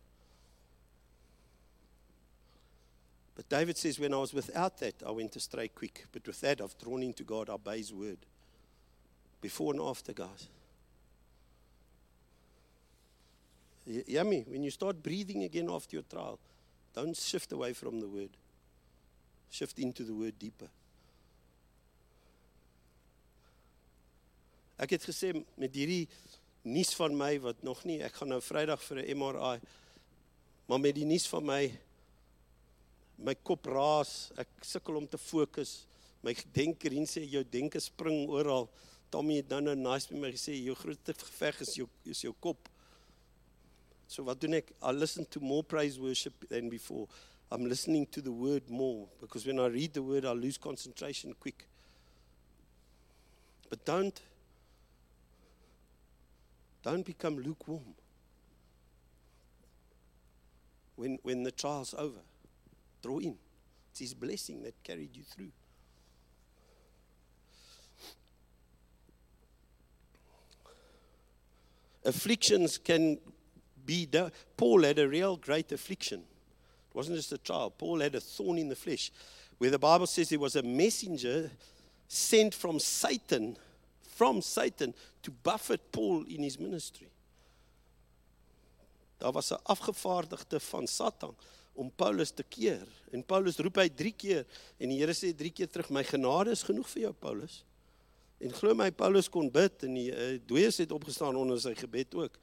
But 3.34 3.48
David 3.48 3.78
says, 3.78 3.98
When 3.98 4.12
I 4.12 4.18
was 4.18 4.34
without 4.34 4.78
that, 4.78 4.96
I 5.06 5.10
went 5.10 5.34
astray 5.34 5.68
quick. 5.68 6.04
But 6.12 6.26
with 6.26 6.40
that, 6.42 6.60
I've 6.60 6.76
drawn 6.76 7.02
into 7.02 7.24
God, 7.24 7.48
I 7.48 7.54
obey 7.54 7.78
his 7.78 7.94
word 7.94 8.18
before 9.44 9.74
and 9.74 9.82
after, 9.82 10.14
guys. 10.14 10.48
Yummy, 13.84 14.42
when 14.48 14.62
you 14.62 14.70
start 14.70 15.02
breathing 15.02 15.44
again 15.44 15.68
after 15.68 15.96
your 15.96 16.04
trial, 16.10 16.38
don't 16.94 17.14
shift 17.14 17.52
away 17.52 17.74
from 17.74 18.00
the 18.00 18.08
word. 18.08 18.30
Shift 19.50 19.78
into 19.78 20.02
the 20.02 20.14
word 20.14 20.38
deeper. 20.38 20.70
Ek 24.80 24.96
het 24.96 25.04
gesê 25.04 25.34
met 25.60 25.76
hierdie 25.76 26.08
nuus 26.64 26.94
van 26.96 27.12
my 27.14 27.36
wat 27.44 27.60
nog 27.68 27.84
nie, 27.84 27.98
ek 28.02 28.16
gaan 28.16 28.32
nou 28.32 28.40
Vrydag 28.42 28.80
vir 28.88 29.02
'n 29.02 29.18
MRI. 29.18 29.60
Maar 30.66 30.80
met 30.80 30.94
die 30.96 31.04
nuus 31.04 31.28
van 31.28 31.44
my 31.44 31.62
my 33.18 33.34
kop 33.44 33.66
raas, 33.66 34.32
ek 34.40 34.48
sukkel 34.64 34.96
om 34.96 35.06
te 35.06 35.18
fokus. 35.18 35.84
My 36.22 36.34
denker 36.56 36.90
sê 37.04 37.28
jou 37.28 37.44
denke 37.44 37.78
spring 37.80 38.26
oral. 38.28 38.70
Tommy 39.14 39.36
het 39.38 39.52
nou 39.52 39.60
nou 39.62 39.76
nice 39.78 40.10
met 40.10 40.18
my 40.24 40.30
gesê 40.34 40.56
jou 40.58 40.74
grootste 40.74 41.14
geveg 41.14 41.60
is 41.62 41.76
jou 41.78 41.86
is 42.10 42.24
jou 42.24 42.32
kop. 42.42 42.66
So 44.10 44.26
wat 44.26 44.40
doen 44.42 44.58
ek? 44.58 44.72
I 44.82 44.90
listen 44.90 45.28
to 45.30 45.40
more 45.40 45.62
praise 45.62 46.00
worship 46.02 46.48
than 46.50 46.68
before. 46.68 47.06
I'm 47.52 47.68
listening 47.70 48.08
to 48.10 48.20
the 48.20 48.32
word 48.32 48.68
more 48.68 49.06
because 49.20 49.46
when 49.46 49.60
I 49.60 49.68
read 49.70 49.94
the 49.94 50.02
word 50.02 50.24
I 50.24 50.32
lose 50.32 50.58
concentration 50.58 51.34
quick. 51.38 51.68
But 53.70 53.84
don't 53.84 54.20
don't 56.82 57.06
become 57.06 57.38
lukewarm. 57.38 57.94
When 60.96 61.20
when 61.22 61.44
the 61.44 61.52
trial's 61.52 61.94
over, 61.94 62.26
draw 63.00 63.20
in. 63.20 63.38
It's 63.92 64.00
his 64.00 64.14
blessing 64.14 64.64
that 64.64 64.74
carried 64.82 65.14
you 65.14 65.22
through. 65.22 65.52
Afflictions 72.04 72.78
can 72.78 73.18
be. 73.84 74.08
Paul 74.56 74.82
had 74.82 74.98
a 74.98 75.08
real 75.08 75.36
great 75.36 75.72
affliction. 75.72 76.20
It 76.20 76.94
wasn't 76.94 77.16
just 77.16 77.32
a 77.32 77.38
trial. 77.38 77.70
Paul 77.70 78.00
had 78.00 78.14
a 78.14 78.20
thorn 78.20 78.58
in 78.58 78.68
the 78.68 78.76
flesh, 78.76 79.10
where 79.58 79.70
the 79.70 79.78
Bible 79.78 80.06
says 80.06 80.28
he 80.28 80.36
was 80.36 80.56
a 80.56 80.62
messenger 80.62 81.50
sent 82.08 82.54
from 82.54 82.78
Satan, 82.78 83.56
from 84.02 84.42
Satan, 84.42 84.94
to 85.22 85.30
buffet 85.30 85.80
Paul 85.90 86.24
in 86.28 86.42
his 86.42 86.58
ministry. 86.58 87.08
Daar 89.18 89.32
was 89.32 89.50
'n 89.50 89.62
afgevaardigde 89.62 90.60
van 90.60 90.86
Satan 90.86 91.34
om 91.72 91.90
Paulus 91.96 92.30
te 92.30 92.42
keer. 92.42 92.86
En 93.10 93.24
Paulus 93.24 93.56
roep 93.56 93.76
hy 93.76 93.88
3 93.88 94.12
keer 94.12 94.46
en 94.78 94.88
die 94.88 94.98
Here 94.98 95.12
sê 95.12 95.34
3 95.34 95.50
keer 95.50 95.68
terug: 95.70 95.90
"My 95.90 96.04
genade 96.04 96.50
is 96.50 96.62
genoeg 96.62 96.88
vir 96.88 97.02
jou, 97.02 97.12
Paulus." 97.12 97.64
En 98.44 98.52
glo 98.52 98.74
my, 98.76 98.90
Paulus 98.92 99.30
kon 99.32 99.48
bid 99.52 99.86
en 99.86 99.94
die 99.96 100.10
uh, 100.12 100.34
dooies 100.44 100.82
het 100.82 100.92
opgestaan 100.92 101.36
onder 101.40 101.60
sy 101.62 101.72
gebed 101.78 102.14
ook. 102.18 102.36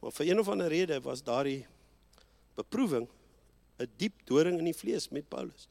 Maar 0.00 0.14
vir 0.14 0.30
een 0.30 0.42
of 0.42 0.48
ander 0.48 0.70
rede 0.70 1.00
was 1.02 1.24
daardie 1.26 1.64
beproewing 2.54 3.08
'n 3.80 3.88
diep 3.96 4.26
doring 4.28 4.58
in 4.58 4.68
die 4.68 4.76
vlees 4.76 5.08
met 5.08 5.28
Paulus. 5.28 5.66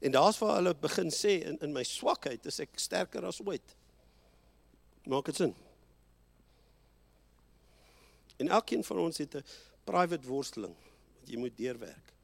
En 0.00 0.10
daar's 0.10 0.38
waar 0.38 0.54
hulle 0.54 0.74
begin 0.74 1.10
sê 1.10 1.42
in 1.44 1.58
in 1.60 1.72
my 1.72 1.82
swakheid 1.84 2.46
is 2.46 2.60
ek 2.60 2.78
sterker 2.78 3.26
as 3.26 3.40
ooit. 3.44 3.74
Maak 5.04 5.24
dit 5.24 5.36
sin? 5.36 5.54
En 8.38 8.48
elkeen 8.48 8.84
van 8.84 8.98
ons 8.98 9.18
het 9.18 9.34
'n 9.36 9.44
private 9.84 10.26
worsteling 10.26 10.74
wat 11.20 11.28
jy 11.28 11.36
moet 11.36 11.56
deurwerk. 11.56 12.14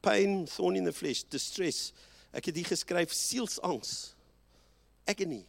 Pain, 0.00 0.44
thorn 0.44 0.76
in 0.76 0.84
the 0.84 0.92
flesh, 0.92 1.22
distress. 1.28 1.92
Ek 2.34 2.50
het 2.50 2.58
hier 2.58 2.66
geskryf 2.66 3.12
sielsangs. 3.14 4.14
Agony. 5.06 5.44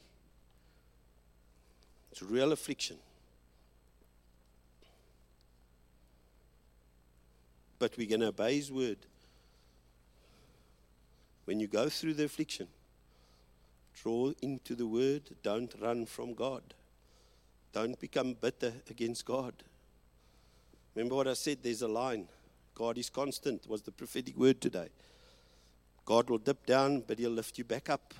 It's 2.11 2.21
real 2.21 2.51
affliction. 2.51 2.97
But 7.79 7.97
we're 7.97 8.07
going 8.07 8.21
to 8.21 8.27
obey 8.27 8.55
His 8.55 8.71
word. 8.71 8.97
When 11.45 11.59
you 11.59 11.67
go 11.67 11.89
through 11.89 12.13
the 12.15 12.25
affliction, 12.25 12.67
draw 14.01 14.31
into 14.41 14.75
the 14.75 14.87
word, 14.87 15.35
don't 15.43 15.73
run 15.81 16.05
from 16.05 16.33
God. 16.33 16.63
Don't 17.73 17.99
become 17.99 18.33
bitter 18.33 18.73
against 18.89 19.25
God. 19.25 19.53
Remember 20.95 21.15
what 21.15 21.27
I 21.27 21.33
said? 21.33 21.59
There's 21.61 21.81
a 21.81 21.87
line. 21.87 22.27
God 22.73 22.97
is 22.97 23.09
constant, 23.09 23.67
was 23.67 23.81
the 23.81 23.91
prophetic 23.91 24.37
word 24.37 24.61
today. 24.61 24.89
God 26.05 26.29
will 26.29 26.37
dip 26.37 26.65
down, 26.65 27.03
but 27.05 27.19
He'll 27.19 27.31
lift 27.31 27.57
you 27.57 27.63
back 27.63 27.89
up. 27.89 28.13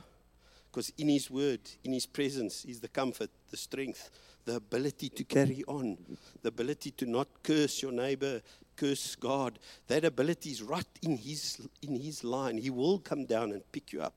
Because 0.71 0.91
in 0.97 1.07
His 1.07 1.29
Word, 1.29 1.61
in 1.83 1.93
His 1.93 2.05
presence, 2.05 2.65
is 2.65 2.79
the 2.79 2.87
comfort, 2.87 3.29
the 3.51 3.57
strength, 3.57 4.09
the 4.43 4.55
ability 4.55 5.09
to 5.09 5.23
carry 5.23 5.63
on, 5.67 5.97
the 6.41 6.49
ability 6.49 6.91
to 6.91 7.05
not 7.05 7.27
curse 7.43 7.81
your 7.81 7.91
neighbor, 7.91 8.41
curse 8.75 9.15
God. 9.15 9.59
That 9.87 10.03
ability 10.03 10.51
is 10.51 10.63
right 10.63 10.85
in 11.01 11.17
His, 11.17 11.61
in 11.81 11.99
his 11.99 12.23
line. 12.23 12.57
He 12.57 12.69
will 12.69 12.99
come 12.99 13.25
down 13.25 13.51
and 13.51 13.61
pick 13.71 13.93
you 13.93 14.01
up. 14.01 14.15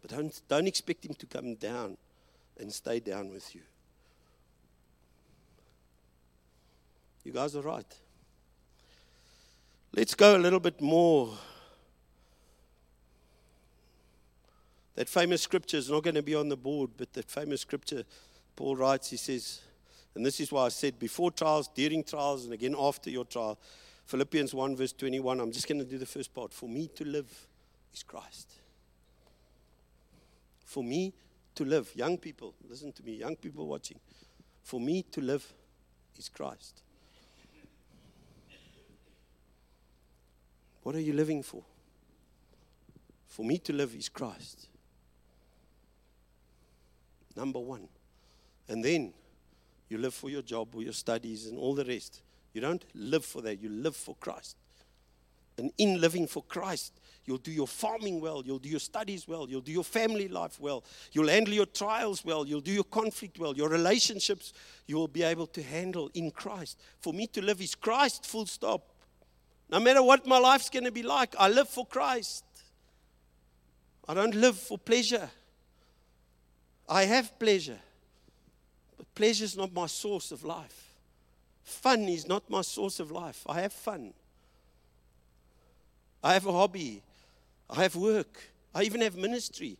But 0.00 0.12
don't, 0.12 0.42
don't 0.48 0.66
expect 0.66 1.04
Him 1.04 1.14
to 1.14 1.26
come 1.26 1.56
down 1.56 1.96
and 2.58 2.72
stay 2.72 3.00
down 3.00 3.30
with 3.30 3.54
you. 3.54 3.62
You 7.24 7.32
guys 7.32 7.54
are 7.54 7.62
right. 7.62 7.86
Let's 9.94 10.14
go 10.14 10.36
a 10.36 10.38
little 10.38 10.58
bit 10.58 10.80
more 10.80 11.36
That 14.94 15.08
famous 15.08 15.42
scripture 15.42 15.78
is 15.78 15.90
not 15.90 16.02
going 16.02 16.16
to 16.16 16.22
be 16.22 16.34
on 16.34 16.48
the 16.48 16.56
board, 16.56 16.90
but 16.96 17.12
that 17.14 17.30
famous 17.30 17.62
scripture, 17.62 18.04
Paul 18.56 18.76
writes, 18.76 19.10
he 19.10 19.16
says, 19.16 19.60
and 20.14 20.24
this 20.24 20.40
is 20.40 20.52
why 20.52 20.66
I 20.66 20.68
said 20.68 20.98
before 20.98 21.30
trials, 21.30 21.68
during 21.68 22.04
trials, 22.04 22.44
and 22.44 22.52
again 22.52 22.74
after 22.78 23.08
your 23.08 23.24
trial. 23.24 23.58
Philippians 24.04 24.52
1, 24.52 24.76
verse 24.76 24.92
21. 24.92 25.40
I'm 25.40 25.52
just 25.52 25.66
going 25.66 25.78
to 25.78 25.84
do 25.84 25.96
the 25.96 26.06
first 26.06 26.34
part. 26.34 26.52
For 26.52 26.68
me 26.68 26.88
to 26.96 27.04
live 27.04 27.46
is 27.94 28.02
Christ. 28.02 28.52
For 30.66 30.84
me 30.84 31.14
to 31.54 31.64
live, 31.64 31.90
young 31.94 32.18
people, 32.18 32.54
listen 32.68 32.92
to 32.92 33.02
me, 33.02 33.16
young 33.16 33.36
people 33.36 33.66
watching. 33.66 33.98
For 34.62 34.80
me 34.80 35.02
to 35.12 35.20
live 35.20 35.46
is 36.18 36.28
Christ. 36.28 36.82
What 40.82 40.94
are 40.94 41.00
you 41.00 41.12
living 41.12 41.42
for? 41.42 41.62
For 43.28 43.44
me 43.44 43.58
to 43.58 43.72
live 43.72 43.94
is 43.94 44.08
Christ. 44.08 44.68
Number 47.36 47.58
one. 47.58 47.88
And 48.68 48.84
then 48.84 49.12
you 49.88 49.98
live 49.98 50.14
for 50.14 50.30
your 50.30 50.42
job 50.42 50.74
or 50.74 50.82
your 50.82 50.92
studies 50.92 51.46
and 51.46 51.58
all 51.58 51.74
the 51.74 51.84
rest. 51.84 52.22
You 52.54 52.60
don't 52.60 52.84
live 52.94 53.24
for 53.24 53.42
that, 53.42 53.60
you 53.60 53.68
live 53.68 53.96
for 53.96 54.14
Christ. 54.16 54.56
And 55.58 55.70
in 55.76 56.00
living 56.00 56.26
for 56.26 56.42
Christ, 56.42 56.94
you'll 57.24 57.38
do 57.38 57.52
your 57.52 57.66
farming 57.66 58.20
well, 58.20 58.42
you'll 58.44 58.58
do 58.58 58.68
your 58.68 58.80
studies 58.80 59.28
well, 59.28 59.48
you'll 59.48 59.60
do 59.60 59.72
your 59.72 59.84
family 59.84 60.28
life 60.28 60.58
well, 60.58 60.82
you'll 61.12 61.28
handle 61.28 61.52
your 61.52 61.66
trials 61.66 62.24
well, 62.24 62.46
you'll 62.46 62.60
do 62.60 62.72
your 62.72 62.84
conflict 62.84 63.38
well, 63.38 63.54
your 63.54 63.68
relationships 63.68 64.52
you 64.86 64.96
will 64.96 65.08
be 65.08 65.22
able 65.22 65.46
to 65.48 65.62
handle 65.62 66.10
in 66.14 66.30
Christ. 66.30 66.80
For 67.00 67.12
me 67.12 67.26
to 67.28 67.42
live 67.42 67.60
is 67.60 67.74
Christ, 67.74 68.26
full 68.26 68.46
stop. 68.46 68.92
No 69.70 69.80
matter 69.80 70.02
what 70.02 70.26
my 70.26 70.38
life's 70.38 70.70
going 70.70 70.84
to 70.84 70.92
be 70.92 71.02
like, 71.02 71.34
I 71.38 71.48
live 71.48 71.68
for 71.68 71.86
Christ. 71.86 72.44
I 74.08 74.14
don't 74.14 74.34
live 74.34 74.58
for 74.58 74.78
pleasure. 74.78 75.30
I 76.88 77.04
have 77.04 77.38
pleasure, 77.38 77.78
but 78.96 79.14
pleasure 79.14 79.44
is 79.44 79.56
not 79.56 79.72
my 79.72 79.86
source 79.86 80.32
of 80.32 80.44
life. 80.44 80.94
Fun 81.62 82.02
is 82.02 82.26
not 82.26 82.48
my 82.50 82.62
source 82.62 83.00
of 83.00 83.10
life. 83.10 83.44
I 83.48 83.60
have 83.60 83.72
fun. 83.72 84.12
I 86.22 86.34
have 86.34 86.46
a 86.46 86.52
hobby. 86.52 87.02
I 87.70 87.82
have 87.82 87.96
work. 87.96 88.42
I 88.74 88.82
even 88.82 89.00
have 89.00 89.16
ministry. 89.16 89.78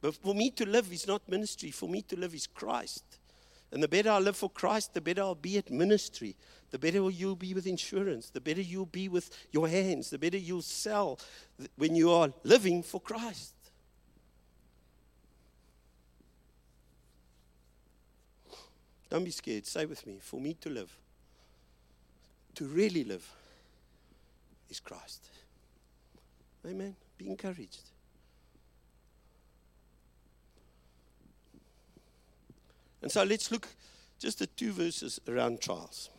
But 0.00 0.14
for 0.14 0.34
me 0.34 0.50
to 0.50 0.66
live 0.66 0.92
is 0.92 1.06
not 1.06 1.28
ministry. 1.28 1.70
For 1.70 1.88
me 1.88 2.02
to 2.02 2.16
live 2.16 2.34
is 2.34 2.46
Christ. 2.46 3.04
And 3.72 3.82
the 3.82 3.88
better 3.88 4.10
I 4.10 4.18
live 4.18 4.36
for 4.36 4.50
Christ, 4.50 4.94
the 4.94 5.00
better 5.00 5.22
I'll 5.22 5.34
be 5.34 5.58
at 5.58 5.70
ministry. 5.70 6.36
The 6.70 6.78
better 6.78 7.08
you'll 7.10 7.36
be 7.36 7.54
with 7.54 7.66
insurance. 7.66 8.30
The 8.30 8.40
better 8.40 8.60
you'll 8.60 8.86
be 8.86 9.08
with 9.08 9.30
your 9.52 9.68
hands. 9.68 10.10
The 10.10 10.18
better 10.18 10.38
you'll 10.38 10.62
sell 10.62 11.18
when 11.76 11.94
you 11.94 12.10
are 12.10 12.32
living 12.42 12.82
for 12.82 13.00
Christ. 13.00 13.54
Don't 19.10 19.24
be 19.24 19.32
scared. 19.32 19.66
Say 19.66 19.86
with 19.86 20.06
me 20.06 20.18
for 20.20 20.40
me 20.40 20.54
to 20.60 20.70
live, 20.70 20.96
to 22.54 22.64
really 22.64 23.02
live, 23.02 23.28
is 24.70 24.78
Christ. 24.78 25.28
Amen. 26.64 26.94
Be 27.18 27.28
encouraged. 27.28 27.90
And 33.02 33.10
so 33.10 33.24
let's 33.24 33.50
look 33.50 33.66
just 34.18 34.40
at 34.42 34.56
two 34.56 34.72
verses 34.72 35.20
around 35.26 35.60
trials. 35.60 36.10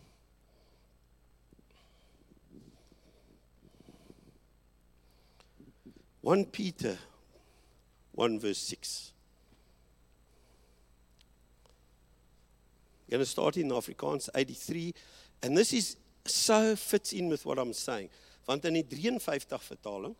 One 6.21 6.45
Peter, 6.45 6.97
one 8.11 8.39
verse 8.39 8.57
six. 8.57 9.13
Going 13.11 13.23
to 13.23 13.29
start 13.29 13.57
in 13.57 13.71
Afrikaans 13.71 14.29
83 14.31 14.93
and 15.43 15.57
this 15.57 15.73
is 15.73 15.97
so 16.25 16.75
fits 16.75 17.13
in 17.13 17.29
with 17.29 17.45
what 17.45 17.59
I'm 17.59 17.73
saying. 17.73 18.09
Want 18.45 18.65
in 18.65 18.77
die 18.79 18.87
53 18.87 19.63
vertaling 19.63 20.15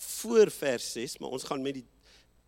voor 0.00 0.50
vers 0.50 0.92
6, 0.92 1.18
maar 1.20 1.36
ons 1.36 1.44
gaan 1.44 1.62
met 1.62 1.76
die 1.78 1.86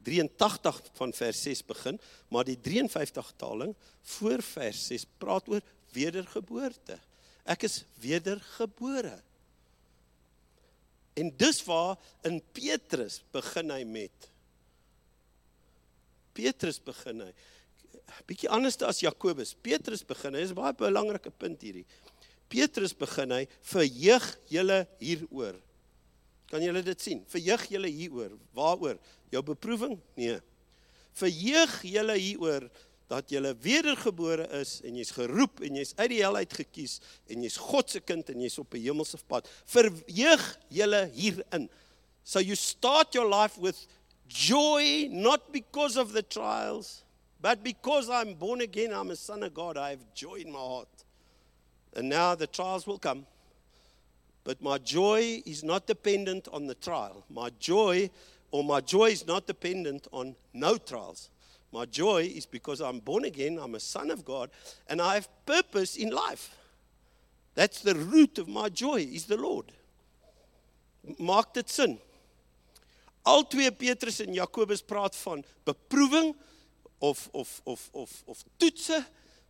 83 0.03 0.81
van 0.99 1.13
vers 1.15 1.43
6 1.43 1.63
begin, 1.69 2.01
maar 2.33 2.49
die 2.49 2.59
53 2.61 3.27
vertaling 3.27 3.75
voor 4.17 4.43
vers 4.43 4.87
6 4.89 5.07
praat 5.23 5.49
oor 5.53 5.63
wedergeboorte. 5.95 6.99
Ek 7.45 7.69
is 7.69 7.83
wedergebore. 8.03 9.15
En 11.15 11.31
dis 11.37 11.61
waar 11.69 12.01
in 12.27 12.41
Petrus 12.57 13.21
begin 13.31 13.71
hy 13.71 13.83
met 13.85 14.31
Petrus 16.33 16.79
begin 16.81 17.27
hy 17.27 17.33
bietjie 18.27 18.49
anders 18.49 18.81
as 18.83 19.01
Jakobus. 19.01 19.55
Petrus 19.55 20.05
begin, 20.05 20.35
hy 20.35 20.41
is 20.41 20.51
'n 20.51 20.55
baie 20.55 20.73
belangrike 20.73 21.31
punt 21.31 21.63
hierdie. 21.63 21.87
Petrus 22.53 22.93
begin 22.93 23.31
hy 23.31 23.47
verheug 23.63 24.25
julle 24.53 24.87
hieroor. 25.01 25.57
Kan 26.51 26.61
julle 26.61 26.83
dit 26.85 27.01
sien? 27.01 27.25
Verheug 27.33 27.65
julle 27.73 27.89
hieroor. 27.89 28.37
Waaroor? 28.53 28.99
Jou 29.33 29.43
beproewing? 29.43 29.99
Nee. 30.17 30.41
Verheug 31.17 31.83
julle 31.83 32.17
hieroor 32.21 32.69
dat 33.13 33.29
jy 33.33 33.41
wedergebore 33.61 34.47
is 34.61 34.79
en 34.87 34.97
jy's 34.97 35.13
geroep 35.13 35.61
en 35.65 35.77
jy's 35.77 35.93
uit 35.99 36.11
die 36.15 36.21
hel 36.23 36.39
uit 36.41 36.55
gekies 36.63 36.99
en 37.29 37.45
jy's 37.45 37.59
God 37.61 37.93
se 37.93 38.01
kind 38.01 38.29
en 38.33 38.41
jy's 38.41 38.59
op 38.61 38.75
'n 38.75 38.81
hemelse 38.81 39.19
pad. 39.29 39.49
Verheug 39.67 40.45
julle 40.69 41.11
hierin. 41.13 41.69
So 42.25 42.41
you 42.41 42.57
start 42.57 43.15
your 43.15 43.29
life 43.29 43.61
with 43.61 43.87
joy 44.29 45.09
not 45.11 45.53
because 45.53 45.97
of 45.97 46.13
the 46.13 46.23
trials 46.23 47.05
but 47.43 47.63
because 47.63 48.09
I'm 48.09 48.35
born 48.35 48.63
again 48.63 48.93
I'm 48.93 49.11
a 49.11 49.17
son 49.17 49.43
of 49.43 49.53
God 49.53 49.77
I 49.77 49.91
have 49.91 50.15
joy 50.15 50.37
in 50.37 50.53
my 50.53 50.59
heart. 50.59 50.89
And 51.95 52.09
now 52.09 52.35
the 52.35 52.47
trials 52.47 52.87
will 52.87 52.99
come. 52.99 53.27
But 54.45 54.63
my 54.63 54.79
joy 54.79 55.43
is 55.45 55.63
not 55.63 55.87
dependent 55.87 56.49
on 56.53 56.67
the 56.67 56.75
trial. 56.75 57.25
My 57.29 57.51
joy 57.61 58.11
or 58.51 58.65
my 58.65 58.81
joy 58.81 59.07
is 59.07 59.27
not 59.27 59.47
dependent 59.47 60.09
on 60.13 60.37
no 60.53 60.77
trials. 60.77 61.31
My 61.73 61.87
joy 61.87 62.31
is 62.35 62.45
because 62.45 62.81
I'm 62.81 62.99
born 62.99 63.25
again, 63.25 63.59
I'm 63.59 63.75
a 63.75 63.81
son 63.81 64.11
of 64.11 64.25
God, 64.25 64.51
and 64.89 65.01
I 65.01 65.15
have 65.15 65.29
purpose 65.47 65.97
in 65.97 66.11
life. 66.11 66.55
That's 67.55 67.81
the 67.81 67.95
root 67.95 68.39
of 68.39 68.47
my 68.47 68.69
joy, 68.69 69.01
is 69.01 69.25
the 69.25 69.39
Lord. 69.39 69.73
Maak 71.19 71.55
dit 71.55 71.69
sin? 71.69 71.99
Al 73.25 73.45
twee 73.45 73.71
Petrus 73.71 74.21
en 74.21 74.35
Jakobus 74.35 74.83
praat 74.83 75.17
van 75.17 75.45
beproewing 75.65 76.35
of 77.03 77.29
of 77.33 77.61
of 77.65 77.89
of 77.93 78.23
of 78.27 78.45
toetse, 78.57 79.03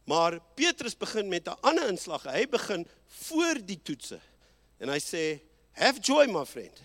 maar 0.05 0.41
Petrus 0.55 0.97
begin 0.97 1.29
met 1.29 1.49
'n 1.49 1.61
ander 1.61 1.89
inslag. 1.89 2.23
Hy 2.23 2.47
begin 2.49 2.87
voor 3.07 3.61
die 3.65 3.81
toetse. 3.83 4.21
En 4.79 4.89
hy 4.89 4.99
sê, 4.99 5.41
"Have 5.73 6.01
joy, 6.01 6.27
my 6.27 6.45
friend, 6.45 6.81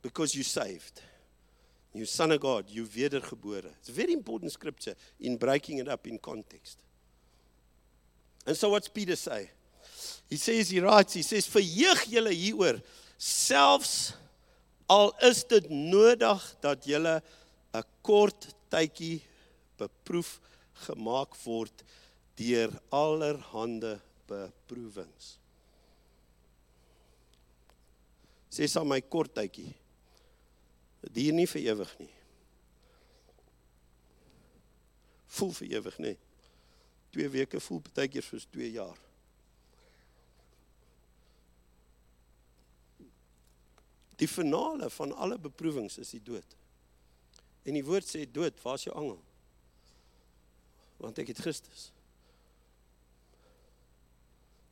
because 0.00 0.34
you 0.34 0.44
saved." 0.44 1.02
You 1.92 2.06
son 2.06 2.32
of 2.32 2.40
God, 2.40 2.70
you 2.70 2.86
wedergebore. 2.86 3.66
It's 3.80 3.88
a 3.88 3.92
very 3.92 4.12
important 4.12 4.52
scripture 4.52 4.94
in 5.18 5.36
breaking 5.36 5.80
it 5.80 5.88
up 5.88 6.06
in 6.06 6.20
context. 6.20 6.78
And 8.46 8.56
so 8.56 8.68
what's 8.70 8.88
Peter 8.88 9.16
say? 9.16 9.50
He 10.28 10.36
says 10.36 10.70
he 10.70 10.80
writes, 10.80 11.14
he 11.14 11.22
says 11.22 11.48
verheug 11.48 12.04
julle 12.06 12.30
hieroor 12.30 12.80
selfs 13.18 14.14
al 14.86 15.10
is 15.26 15.42
dit 15.50 15.66
nodig 15.68 16.44
dat 16.62 16.86
julle 16.88 17.22
'n 17.72 17.84
kort 18.02 18.54
tydjie 18.70 19.20
beproef 19.78 20.40
gemaak 20.86 21.36
word 21.44 21.84
deur 22.36 22.70
allerhande 22.90 24.00
beproewings. 24.26 25.36
Sê 28.50 28.66
saam 28.66 28.88
my 28.90 29.00
kort 29.00 29.34
tydjie. 29.34 29.70
Dit 31.00 31.14
duur 31.14 31.36
nie 31.36 31.46
vir 31.46 31.62
ewig 31.74 31.92
nie. 32.00 32.14
Voel 35.30 35.54
vir 35.60 35.76
ewig 35.78 35.98
nie. 36.02 36.16
2 37.14 37.30
weke 37.34 37.60
voel 37.62 37.80
baie 37.90 38.10
keer 38.10 38.26
soos 38.26 38.46
2 38.50 38.70
jaar. 38.74 38.98
Die 44.20 44.28
finale 44.28 44.90
van 44.92 45.14
alle 45.16 45.38
beproewings 45.40 45.96
is 46.02 46.10
die 46.12 46.22
dood. 46.22 46.56
En 47.64 47.76
die 47.76 47.84
woord 47.84 48.08
sê 48.08 48.24
dood, 48.24 48.56
waar's 48.64 48.86
jou 48.86 48.94
angel? 48.96 49.20
Want 51.00 51.18
ek 51.20 51.32
het 51.32 51.42
Christus. 51.44 51.90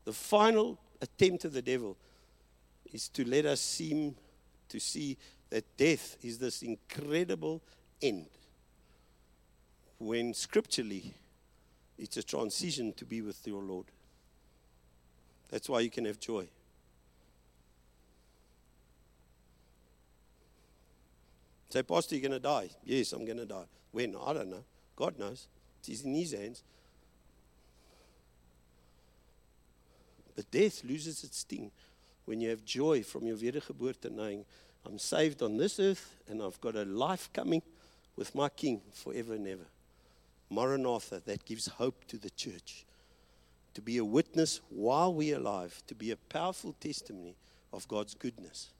The 0.04 0.14
final 0.16 0.78
attempt 1.00 1.44
of 1.44 1.52
the 1.52 1.62
devil 1.62 1.96
is 2.92 3.08
to 3.10 3.24
let 3.24 3.44
us 3.44 3.60
seem 3.60 4.16
to 4.68 4.78
see 4.80 5.16
that 5.50 5.64
death 5.76 6.16
is 6.22 6.38
this 6.38 6.62
incredible 6.62 7.60
end. 8.00 8.28
When 9.98 10.32
scripturally, 10.32 11.14
it's 11.98 12.16
a 12.16 12.22
transition 12.22 12.92
to 12.94 13.04
be 13.04 13.20
with 13.20 13.46
your 13.46 13.62
Lord. 13.62 13.86
That's 15.48 15.68
why 15.68 15.80
you 15.80 15.90
can 15.90 16.04
have 16.04 16.20
joy. 16.20 16.48
Say, 21.70 21.82
Pastor, 21.82 22.16
you're 22.16 22.28
going 22.28 22.40
to 22.40 22.48
die. 22.48 22.70
Yes, 22.84 23.12
I'm 23.12 23.24
going 23.24 23.38
to 23.38 23.46
die. 23.46 23.66
When? 23.92 24.16
I 24.16 24.32
don't 24.32 24.50
know. 24.50 24.64
God 24.96 25.18
knows. 25.18 25.46
It's 25.86 26.02
in 26.02 26.14
His 26.14 26.32
hands. 26.32 26.62
But 30.34 30.50
death 30.50 30.84
loses 30.84 31.24
its 31.24 31.38
sting 31.38 31.70
when 32.24 32.40
you 32.40 32.50
have 32.50 32.64
joy 32.64 33.02
from 33.02 33.26
your 33.26 33.36
wedergeboorte 33.36 34.10
knowing 34.10 34.44
I'm 34.86 34.98
saved 34.98 35.42
on 35.42 35.56
this 35.56 35.80
earth 35.80 36.14
and 36.28 36.42
I've 36.42 36.60
got 36.60 36.76
a 36.76 36.84
life 36.84 37.28
coming 37.32 37.62
with 38.16 38.34
my 38.34 38.48
King 38.48 38.80
forever 38.92 39.34
and 39.34 39.48
ever. 39.48 39.66
Maranatha, 40.50 41.22
that 41.26 41.44
gives 41.44 41.66
hope 41.66 42.06
to 42.08 42.16
the 42.16 42.30
church. 42.30 42.84
To 43.74 43.82
be 43.82 43.98
a 43.98 44.04
witness 44.04 44.60
while 44.70 45.12
we're 45.12 45.36
alive, 45.36 45.82
to 45.86 45.94
be 45.94 46.10
a 46.10 46.16
powerful 46.16 46.74
testimony 46.80 47.34
of 47.72 47.86
God's 47.88 48.14
goodness. 48.14 48.70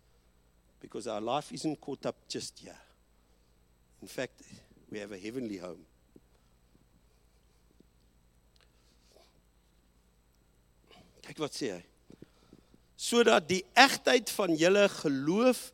Because 0.80 1.06
our 1.06 1.20
life 1.20 1.52
isn't 1.52 1.80
caught 1.80 2.06
up 2.06 2.16
just 2.28 2.58
here. 2.58 2.78
In 4.00 4.08
fact, 4.08 4.42
we 4.90 4.98
have 4.98 5.12
a 5.12 5.18
heavenly 5.18 5.58
home. 5.58 5.84
Kyk 11.26 11.42
wat 11.44 11.56
sê 11.56 11.74
hy. 11.74 11.82
Sodat 12.98 13.48
die 13.50 13.62
egtheid 13.78 14.30
van 14.32 14.54
julle 14.58 14.86
geloof 14.90 15.68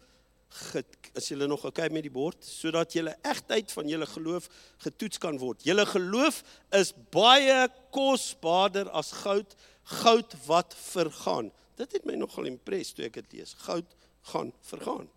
as 1.14 1.28
julle 1.30 1.46
nog 1.50 1.64
okay 1.66 1.88
met 1.90 2.04
die 2.06 2.12
bord 2.12 2.38
sodat 2.46 2.94
julle 2.94 3.14
egtheid 3.26 3.72
van 3.74 3.88
julle 3.90 4.06
geloof 4.06 4.46
getoets 4.84 5.18
kan 5.22 5.38
word. 5.38 5.62
Julle 5.66 5.86
geloof 5.86 6.42
is 6.78 6.92
baie 7.14 7.66
kosbaarder 7.94 8.90
as 8.94 9.12
goud, 9.24 9.54
goud 10.02 10.36
wat 10.46 10.74
vergaan. 10.78 11.50
Dit 11.78 11.98
het 11.98 12.06
my 12.06 12.14
nogal 12.18 12.50
impres 12.50 12.94
toe 12.94 13.06
ek 13.08 13.18
dit 13.22 13.38
lees. 13.38 13.54
Goud 13.66 13.86
gaan 14.30 14.52
vergaan. 14.60 15.08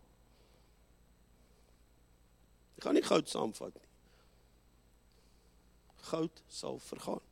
Ek 2.78 2.86
gaan 2.86 2.98
nie 2.98 3.06
goud 3.06 3.30
saamvat 3.30 3.74
nie. 3.74 3.88
Goud 6.12 6.44
sal 6.48 6.78
vergaan. 6.80 7.24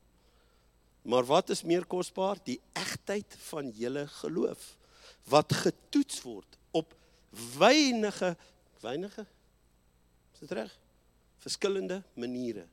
Maar 1.05 1.27
wat 1.29 1.51
is 1.53 1.61
meer 1.63 1.85
kosbaar? 1.85 2.39
Die 2.43 2.57
egtheid 2.73 3.38
van 3.51 3.69
julle 3.77 4.07
geloof 4.21 4.73
wat 5.29 5.53
getoets 5.53 6.21
word 6.25 6.57
op 6.71 6.93
wynige 7.57 8.35
wynige 8.81 9.25
is 10.33 10.43
dit 10.43 10.51
reg 10.59 10.73
verskillende 11.43 12.01
maniere 12.13 12.65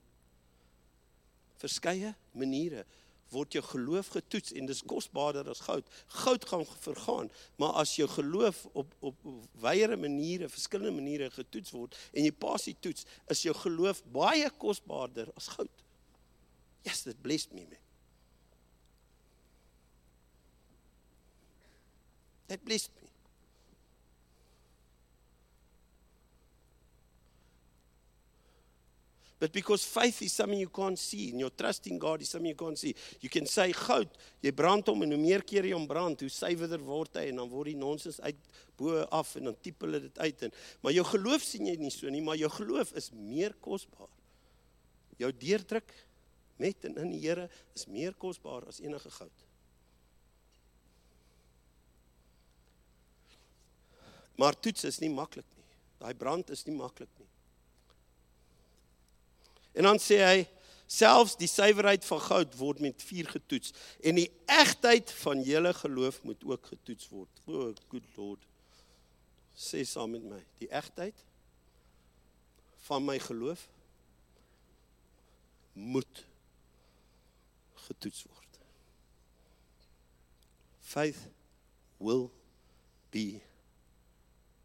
verskeie 1.62 2.12
maniere 2.36 2.84
word 3.32 3.56
jou 3.56 3.62
geloof 3.64 4.12
getoets 4.14 4.54
en 4.56 4.68
dis 4.70 4.82
kosbaarder 4.88 5.48
as 5.50 5.62
goud. 5.66 5.88
Goud 6.22 6.46
gaan 6.50 6.66
vergaan 6.84 7.30
maar 7.60 7.76
as 7.82 7.96
jou 7.96 8.08
geloof 8.08 8.64
op 8.72 8.94
op 9.00 9.18
wyere 9.64 9.96
maniere 9.96 10.48
verskillende 10.52 10.94
maniere 11.00 11.30
getoets 11.30 11.74
word 11.76 11.96
en 12.12 12.26
jy 12.26 12.32
pas 12.44 12.68
die 12.68 12.76
toets 12.80 13.06
is 13.32 13.44
jou 13.46 13.54
geloof 13.64 14.02
baie 14.14 14.50
kosbaarder 14.64 15.30
as 15.36 15.48
goud. 15.56 15.86
Yes 16.86 17.04
that 17.06 17.22
blessed 17.22 17.52
me 17.52 17.66
man. 17.68 17.80
That 22.48 22.64
blessed 22.64 22.90
me 22.96 23.01
But 29.42 29.50
because 29.50 29.84
faith 29.84 30.22
is 30.22 30.32
something 30.32 30.60
you 30.60 30.68
can't 30.68 30.96
see 30.96 31.30
and 31.30 31.40
your 31.40 31.50
trust 31.50 31.88
in 31.88 31.98
God 31.98 32.22
is 32.22 32.28
something 32.28 32.50
you 32.50 32.54
can't 32.54 32.78
see. 32.78 32.94
You 33.20 33.28
can 33.28 33.44
say 33.44 33.72
goud, 33.72 34.06
jy 34.38 34.52
brand 34.54 34.86
hom 34.86 35.02
en 35.02 35.10
hoe 35.10 35.18
meer 35.18 35.42
keer 35.42 35.66
jy 35.66 35.72
hom 35.74 35.88
brand, 35.90 36.20
hoe 36.22 36.30
suiwerder 36.30 36.78
word 36.86 37.18
hy 37.18 37.24
en 37.32 37.40
dan 37.40 37.50
word 37.50 37.72
die 37.72 37.80
nonsens 37.80 38.20
uit 38.22 38.38
bo 38.78 39.00
af 39.10 39.32
en 39.40 39.50
dan 39.50 39.56
tipe 39.58 39.82
hulle 39.82 39.98
dit 40.04 40.20
uit 40.22 40.44
en 40.46 40.54
maar 40.86 40.94
jou 40.94 41.02
geloof 41.08 41.42
sien 41.42 41.66
jy 41.66 41.74
nie 41.80 41.90
so 41.90 42.14
nie, 42.14 42.22
maar 42.22 42.38
jou 42.38 42.52
geloof 42.54 42.94
is 43.02 43.10
meer 43.16 43.56
kosbaar. 43.66 44.12
Jou 45.18 45.32
deurdruk 45.42 45.90
met 46.62 46.86
en 46.86 47.02
in 47.02 47.10
die 47.16 47.20
Here 47.26 47.48
is 47.74 47.90
meer 47.90 48.14
kosbaar 48.14 48.70
as 48.70 48.78
enige 48.86 49.10
goud. 49.18 49.44
Maar 54.38 54.62
toets 54.62 54.86
is 54.94 55.02
nie 55.02 55.10
maklik 55.10 55.50
nie. 55.58 55.68
Daai 55.98 56.14
brand 56.14 56.54
is 56.54 56.62
nie 56.70 56.78
maklik 56.78 57.10
nie. 57.18 57.31
En 59.72 59.88
dan 59.88 60.00
sê 60.02 60.20
hy 60.22 60.38
selfs 60.92 61.38
die 61.40 61.48
suiwerheid 61.48 62.04
van 62.04 62.20
goud 62.20 62.56
word 62.60 62.80
met 62.84 63.04
vuur 63.08 63.30
getoets 63.32 63.72
en 64.04 64.18
die 64.20 64.28
egtheid 64.50 65.12
van 65.22 65.40
julle 65.46 65.72
geloof 65.74 66.20
moet 66.28 66.44
ook 66.44 66.66
getoets 66.74 67.08
word. 67.08 67.44
O, 67.46 67.52
oh, 67.52 67.70
good 67.88 68.08
Lord. 68.16 68.44
Sê 69.56 69.84
saam 69.88 70.12
met 70.16 70.26
my, 70.26 70.40
die 70.60 70.68
egtheid 70.72 71.24
van 72.88 73.04
my 73.04 73.18
geloof 73.22 73.68
moet 75.72 76.24
getoets 77.86 78.24
word. 78.28 78.58
Faith 80.80 81.22
will 81.96 82.28
be 83.10 83.40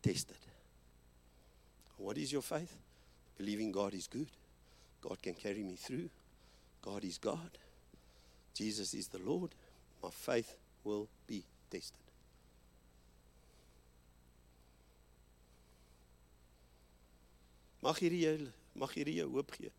tested. 0.02 0.44
What 1.96 2.18
is 2.18 2.32
your 2.32 2.44
faith? 2.44 2.74
Believing 3.38 3.72
God 3.74 3.94
is 3.94 4.08
good. 4.12 4.28
God 5.08 5.22
can 5.22 5.34
carry 5.36 5.64
me 5.64 5.76
through. 5.76 6.10
God 6.82 7.06
is 7.06 7.18
God. 7.18 7.58
Jesus 8.54 8.94
is 8.94 9.08
the 9.08 9.20
Lord. 9.20 9.52
My 10.04 10.10
faith 10.10 10.56
will 10.84 11.08
be 11.26 11.44
tested. 11.70 11.96
Mag 17.82 18.00
hierdie 18.02 18.24
jou 18.26 18.50
mag 18.78 18.92
hierdie 18.98 19.20
jou 19.22 19.30
hoop 19.32 19.54
gee 19.56 19.72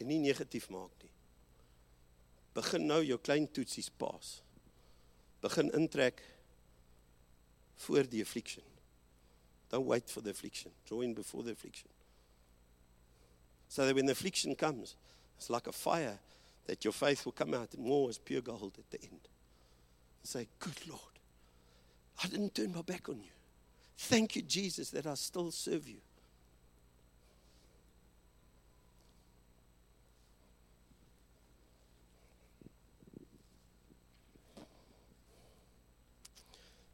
en 0.00 0.08
nie 0.08 0.20
negatief 0.22 0.70
maak 0.72 0.94
nie. 1.02 1.10
Begin 2.56 2.86
nou 2.88 3.02
jou 3.04 3.18
klein 3.20 3.48
toetsies 3.52 3.90
pas. 3.98 4.30
Begin 5.42 5.68
intrek 5.76 6.22
voor 7.84 8.08
die 8.08 8.22
affliction. 8.24 8.64
Don't 9.68 9.90
wait 9.90 10.08
for 10.10 10.22
the 10.22 10.30
affliction. 10.30 10.72
Join 10.88 11.12
before 11.14 11.44
the 11.44 11.52
affliction. 11.52 11.93
So 13.74 13.84
that 13.84 13.96
when 13.96 14.06
the 14.06 14.12
affliction 14.12 14.54
comes, 14.54 14.94
it's 15.36 15.50
like 15.50 15.66
a 15.66 15.72
fire 15.72 16.20
that 16.68 16.84
your 16.84 16.92
faith 16.92 17.24
will 17.24 17.32
come 17.32 17.54
out 17.54 17.76
more 17.76 18.08
as 18.08 18.18
pure 18.18 18.40
gold 18.40 18.78
at 18.78 18.88
the 18.88 19.02
end. 19.02 19.18
And 20.20 20.28
say, 20.28 20.46
Good 20.60 20.86
Lord, 20.86 21.00
I 22.22 22.28
didn't 22.28 22.54
turn 22.54 22.72
my 22.72 22.82
back 22.82 23.08
on 23.08 23.16
you. 23.16 23.32
Thank 23.98 24.36
you, 24.36 24.42
Jesus, 24.42 24.90
that 24.90 25.08
I 25.08 25.14
still 25.14 25.50
serve 25.50 25.88
you. 25.88 25.96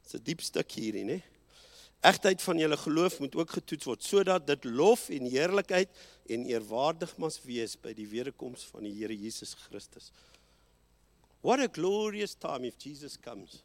Dit's 0.01 0.15
'n 0.15 0.23
diep 0.23 0.41
stuk 0.41 0.71
hierin, 0.71 1.09
hè. 1.09 1.30
Egtheid 2.01 2.41
van 2.41 2.57
julle 2.57 2.77
geloof 2.77 3.19
moet 3.19 3.35
ook 3.35 3.49
getoets 3.49 3.85
word 3.85 4.03
sodat 4.03 4.47
dit 4.47 4.63
lof 4.65 5.09
en 5.13 5.27
heerlikheid 5.29 5.89
en 6.33 6.45
eerwaardig 6.49 7.13
mas 7.21 7.37
wees 7.45 7.75
by 7.77 7.93
die 7.93 8.07
wederkoms 8.09 8.63
van 8.73 8.87
die 8.87 8.93
Here 8.95 9.13
Jesus 9.13 9.53
Christus. 9.67 10.09
What 11.45 11.61
a 11.61 11.67
glorious 11.67 12.33
time 12.33 12.65
if 12.65 12.77
Jesus 12.81 13.19
comes 13.21 13.61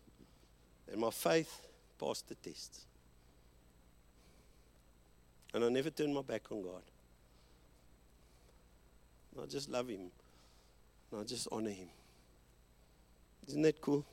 and 0.92 1.01
my 1.01 1.11
faith 1.11 1.53
passed 1.99 2.29
the 2.29 2.37
test. 2.42 2.85
And 5.55 5.64
I 5.64 5.68
never 5.68 5.90
turn 5.90 6.12
my 6.12 6.20
back 6.20 6.53
on 6.53 6.61
God. 6.62 6.83
I 9.42 9.46
just 9.46 9.70
love 9.70 9.88
him. 9.88 10.11
I 11.12 11.25
just 11.25 11.49
honor 11.51 11.70
him. 11.70 11.88
Isn't 13.49 13.62
that 13.62 13.81
cool? 13.81 14.05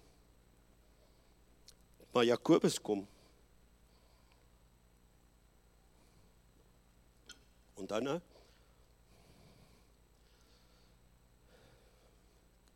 Maar 2.14 2.24
Jakobus 2.26 2.82
kom 2.82 3.08
Onthou 7.84 8.00
äh, 8.00 8.04
nou. 8.06 8.20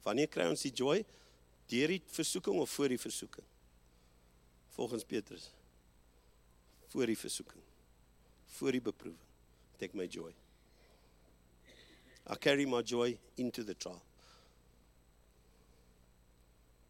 Wanneer 0.04 0.28
kry 0.32 0.48
ons 0.52 0.66
die 0.66 0.74
joy? 0.76 1.04
Deur 1.72 1.92
die 1.92 2.02
versoeking 2.12 2.60
of 2.60 2.72
voor 2.72 2.92
die 2.92 3.00
versoeking? 3.00 3.46
Volgens 4.76 5.06
Petrus. 5.08 5.50
Voor 6.92 7.08
die 7.08 7.18
versoeking. 7.18 7.64
Voor 8.58 8.76
die 8.76 8.82
beproewing. 8.82 9.24
Take 9.80 9.96
my 9.96 10.08
joy. 10.08 10.34
I 12.28 12.36
carry 12.36 12.66
my 12.66 12.82
joy 12.84 13.18
into 13.36 13.64
the 13.64 13.76
trial. 13.76 14.02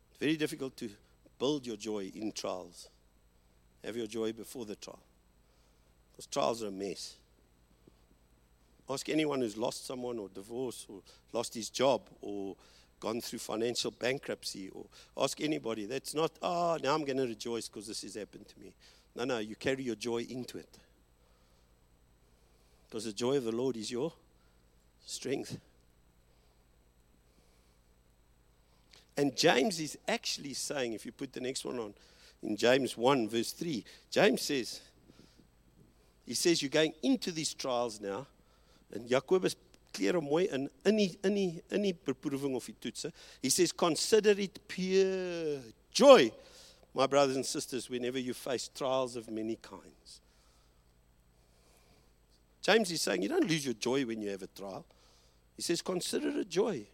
It's 0.10 0.18
very 0.20 0.38
difficult 0.38 0.76
to 0.78 0.90
build 1.38 1.66
your 1.66 1.78
joy 1.78 2.12
in 2.16 2.32
trials. 2.32 2.90
Have 3.84 3.98
your 3.98 4.08
joy 4.08 4.34
before 4.34 4.66
the 4.66 4.76
trial. 4.76 5.04
Because 6.12 6.26
trials 6.28 6.64
are 6.64 6.68
a 6.68 6.72
mess. 6.72 7.18
Ask 8.90 9.10
anyone 9.10 9.42
who's 9.42 9.58
lost 9.58 9.86
someone 9.86 10.18
or 10.18 10.30
divorced 10.30 10.86
or 10.90 11.02
lost 11.34 11.54
his 11.54 11.70
job 11.70 12.02
or 12.22 12.56
gone 13.00 13.22
through 13.22 13.40
financial 13.40 13.92
bankruptcy 13.92 14.70
or 14.70 14.86
ask 15.18 15.42
anybody. 15.42 15.86
That's 15.86 16.16
not, 16.16 16.32
oh, 16.42 16.78
now 16.82 16.96
I'm 16.96 17.04
going 17.04 17.18
to 17.18 17.28
rejoice 17.28 17.68
because 17.68 17.88
this 17.88 18.02
has 18.04 18.16
happened 18.16 18.48
to 18.48 18.60
me. 18.60 18.74
No, 19.16 19.26
no, 19.26 19.40
you 19.40 19.56
carry 19.56 19.84
your 19.84 19.96
joy 19.96 20.26
into 20.30 20.58
it. 20.58 20.78
Because 22.88 23.04
the 23.04 23.14
joy 23.14 23.38
of 23.38 23.44
the 23.44 23.52
Lord 23.52 23.76
is 23.76 23.92
your 23.92 24.14
strength. 25.06 25.60
And 29.18 29.36
James 29.36 29.80
is 29.80 29.98
actually 30.08 30.54
saying, 30.54 30.94
if 30.94 31.06
you 31.06 31.12
put 31.12 31.34
the 31.34 31.42
next 31.42 31.66
one 31.66 31.80
on, 31.80 31.94
in 32.44 32.56
James 32.56 32.96
1, 32.96 33.28
verse 33.28 33.52
3, 33.52 33.84
James 34.12 34.44
says, 34.44 34.82
he 36.26 36.36
says, 36.36 36.62
You're 36.62 36.70
going 36.70 36.94
into 37.02 37.32
these 37.32 37.54
trials 37.54 38.00
now 38.00 38.28
En 38.96 39.08
Jakobus 39.08 39.56
kleer 39.92 40.16
hom 40.16 40.28
mooi 40.30 40.46
in 40.54 40.70
in 40.86 41.00
die 41.00 41.10
in 41.24 41.34
die 41.36 41.64
in 41.74 41.88
die 41.88 41.96
beproewing 41.96 42.56
of 42.56 42.66
die 42.66 42.76
toetse. 42.80 43.12
He 43.42 43.50
says 43.50 43.74
consider 43.74 44.38
it 44.40 44.60
pure 44.68 45.62
joy 45.92 46.32
my 46.94 47.08
brothers 47.08 47.36
and 47.36 47.46
sisters 47.46 47.90
whenever 47.90 48.20
you 48.20 48.34
face 48.34 48.70
trials 48.74 49.16
of 49.16 49.30
many 49.30 49.56
kinds. 49.56 50.22
James 52.62 52.92
is 52.92 53.02
saying 53.02 53.22
you 53.22 53.30
don't 53.30 53.48
lose 53.48 53.64
your 53.64 53.76
joy 53.76 54.04
when 54.06 54.22
you 54.22 54.30
have 54.30 54.42
a 54.42 54.48
trial. 54.48 54.86
He 55.56 55.62
says 55.62 55.82
consider 55.82 56.30
it 56.40 56.50
joy. 56.50 56.86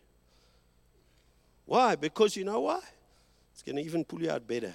Why? 1.65 1.95
Because 1.95 2.35
you 2.35 2.43
know 2.43 2.59
why? 2.59 2.81
It's 3.53 3.63
going 3.63 3.77
to 3.77 3.81
even 3.81 4.03
pull 4.03 4.21
you 4.21 4.29
out 4.29 4.45
better, 4.45 4.73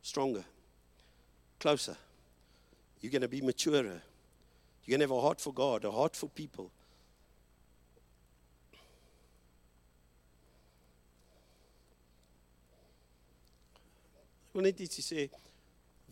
stronger, 0.00 0.44
closer. 1.60 1.96
You're 3.00 3.12
going 3.12 3.22
to 3.22 3.28
be 3.28 3.40
maturer. 3.40 4.00
Going 4.86 5.00
to 5.00 5.04
have 5.04 5.10
a 5.12 5.20
heart 5.20 5.40
for 5.40 5.52
God, 5.52 5.84
a 5.84 5.90
heart 5.90 6.14
for 6.14 6.28
people. 6.28 6.70
Ek 14.54 14.58
wil 14.58 14.68
net 14.68 14.82
ietsie 14.84 15.02
sê. 15.02 15.22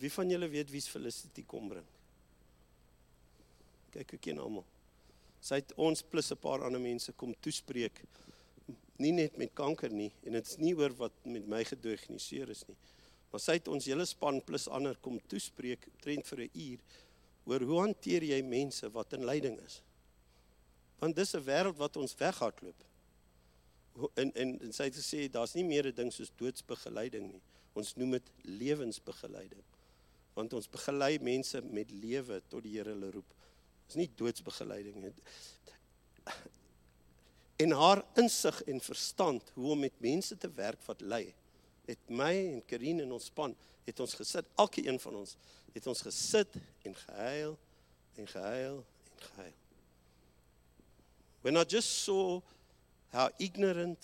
Wie 0.02 0.10
van 0.10 0.32
julle 0.32 0.48
weet 0.50 0.72
wie's 0.72 0.88
Felicity 0.90 1.44
kom 1.46 1.68
bring? 1.70 1.84
Kyk 3.92 4.16
ek 4.16 4.24
ken 4.24 4.40
almal. 4.42 4.64
Sy 5.42 5.60
het 5.60 5.76
ons 5.76 6.02
plus 6.02 6.32
'n 6.32 6.40
paar 6.42 6.64
ander 6.64 6.80
mense 6.80 7.12
kom 7.12 7.34
toespreek. 7.44 8.02
Nie 8.98 9.12
net 9.12 9.38
met 9.38 9.54
kanker 9.54 9.92
nie 9.92 10.10
en 10.24 10.32
dit's 10.32 10.58
nie 10.58 10.74
oor 10.74 10.90
wat 10.96 11.12
met 11.24 11.46
my 11.46 11.62
gediagnoseer 11.62 12.50
is 12.50 12.64
nie. 12.66 12.76
Maar 13.30 13.40
sy 13.40 13.52
het 13.52 13.68
ons 13.68 13.86
hele 13.86 14.06
span 14.06 14.40
plus 14.40 14.66
ander 14.68 14.96
kom 14.96 15.20
toespreek 15.28 15.86
trend 16.00 16.26
vir 16.26 16.40
'n 16.40 16.50
uur 16.54 16.78
oor 17.44 17.64
hoe 17.66 17.80
hanteer 17.80 18.24
jy 18.24 18.40
mense 18.42 18.90
wat 18.94 19.12
in 19.16 19.26
lyding 19.26 19.58
is? 19.64 19.80
Want 21.02 21.16
dis 21.16 21.34
'n 21.34 21.44
wêreld 21.44 21.76
wat 21.76 21.96
ons 21.96 22.14
weghardloop. 22.14 22.84
En 24.14 24.32
en 24.34 24.60
en 24.60 24.72
sy 24.72 24.84
het 24.84 24.96
gesê 24.96 25.30
daar's 25.30 25.54
nie 25.54 25.64
meer 25.64 25.86
'n 25.86 25.94
ding 25.94 26.12
soos 26.12 26.30
doodsbegeleiding 26.36 27.32
nie. 27.32 27.42
Ons 27.74 27.96
noem 27.96 28.10
dit 28.10 28.32
lewensbegeleiding. 28.42 29.62
Want 30.34 30.52
ons 30.52 30.68
begelei 30.68 31.18
mense 31.18 31.62
met 31.62 31.90
lewe 31.90 32.42
tot 32.48 32.62
die 32.62 32.76
Here 32.76 32.90
hulle 32.90 33.10
roep. 33.10 33.34
Dis 33.86 33.96
nie 33.96 34.10
doodsbegeleiding 34.16 34.96
nie. 35.02 35.12
En 37.62 37.70
haar 37.70 38.04
insig 38.14 38.62
en 38.62 38.80
verstand 38.80 39.50
hoe 39.54 39.70
om 39.70 39.78
met 39.78 40.00
mense 40.00 40.38
te 40.38 40.50
werk 40.50 40.82
wat 40.86 41.00
ly, 41.00 41.34
het 41.86 42.10
my 42.10 42.32
en 42.62 42.62
in 42.82 43.12
ons 43.12 43.24
span 43.24 43.54
het 43.84 44.00
ons 44.00 44.14
gesit, 44.14 44.46
elke 44.56 44.86
een 44.86 45.00
van 45.00 45.16
ons 45.22 45.36
het 45.72 45.86
ons 45.86 46.02
gesit 46.04 46.54
en 46.86 46.94
gehuil 46.94 47.58
en 48.16 48.26
gehuil 48.26 48.84
en 49.18 49.26
gehuil. 49.26 49.58
When 51.42 51.56
I 51.56 51.64
just 51.64 52.04
saw 52.04 52.40
how 53.12 53.30
ignorant 53.38 53.98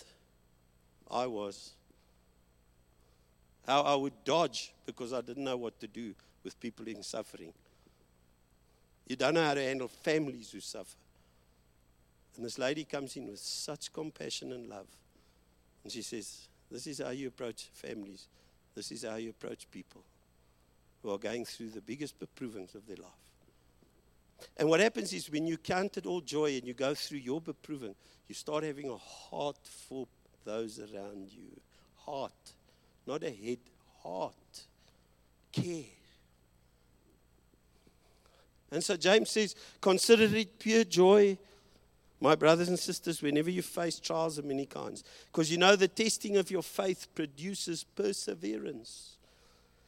I 1.09 1.25
was, 1.27 1.71
how 3.65 3.81
I 3.81 3.95
would 3.95 4.23
dodge 4.25 4.73
because 4.85 5.13
I 5.13 5.21
didn't 5.21 5.45
know 5.45 5.57
what 5.57 5.79
to 5.79 5.87
do 5.87 6.13
with 6.43 6.59
people 6.59 6.87
in 6.87 7.03
suffering. 7.03 7.53
You 9.07 9.15
don't 9.15 9.33
know 9.33 9.43
how 9.43 9.53
to 9.53 9.63
handle 9.63 9.87
families 9.87 10.51
who 10.51 10.59
suffer. 10.59 10.97
And 12.35 12.45
this 12.45 12.57
lady 12.57 12.83
comes 12.83 13.15
in 13.15 13.27
with 13.27 13.39
such 13.39 13.91
compassion 13.91 14.51
and 14.51 14.67
love. 14.67 14.87
And 15.83 15.91
she 15.91 16.01
says, 16.01 16.48
This 16.71 16.87
is 16.87 16.99
how 16.99 17.09
you 17.09 17.27
approach 17.27 17.69
families. 17.73 18.27
This 18.75 18.91
is 18.91 19.03
how 19.03 19.15
you 19.15 19.31
approach 19.31 19.69
people 19.71 20.03
who 21.01 21.11
are 21.11 21.17
going 21.17 21.45
through 21.45 21.69
the 21.69 21.81
biggest 21.81 22.15
beprovings 22.19 22.75
of 22.75 22.85
their 22.87 22.97
life. 22.97 23.11
And 24.57 24.69
what 24.69 24.79
happens 24.79 25.11
is 25.13 25.29
when 25.29 25.47
you 25.47 25.57
count 25.57 25.97
it 25.97 26.05
all 26.05 26.21
joy 26.21 26.55
and 26.55 26.65
you 26.65 26.73
go 26.73 26.93
through 26.93 27.19
your 27.19 27.41
beproving, 27.41 27.95
you 28.27 28.35
start 28.35 28.63
having 28.63 28.89
a 28.89 28.97
heart 28.97 29.59
for 29.63 30.07
those 30.45 30.79
around 30.79 31.29
you. 31.31 31.59
Heart, 32.05 32.53
not 33.05 33.23
a 33.23 33.29
head, 33.29 33.59
heart, 34.01 34.65
care. 35.51 35.83
And 38.71 38.83
so 38.83 38.95
James 38.95 39.29
says, 39.29 39.55
Consider 39.81 40.23
it 40.35 40.59
pure 40.59 40.83
joy, 40.83 41.37
my 42.19 42.35
brothers 42.35 42.67
and 42.67 42.77
sisters, 42.77 43.21
whenever 43.21 43.49
you 43.49 43.61
face 43.61 43.99
trials 43.99 44.37
of 44.37 44.45
many 44.45 44.65
kinds, 44.65 45.03
because 45.25 45.51
you 45.51 45.57
know 45.57 45.75
the 45.75 45.87
testing 45.87 46.37
of 46.37 46.51
your 46.51 46.63
faith 46.63 47.07
produces 47.15 47.83
perseverance. 47.83 49.17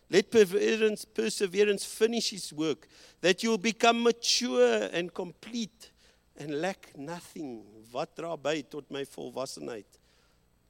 Let 0.10 0.32
perseverance, 0.32 1.06
perseverance 1.06 1.86
finish 1.86 2.34
its 2.34 2.52
work, 2.54 2.88
that 3.22 3.44
you 3.44 3.50
will 3.50 3.58
become 3.58 4.04
mature 4.04 4.90
and 4.92 5.14
complete 5.14 5.92
and 6.38 6.62
lack 6.62 6.92
nothing. 6.98 7.64
Wat 7.92 8.16
dra 8.16 8.36
by 8.38 8.62
tot 8.62 8.90
my 8.90 9.04
volwassenheid? 9.04 10.00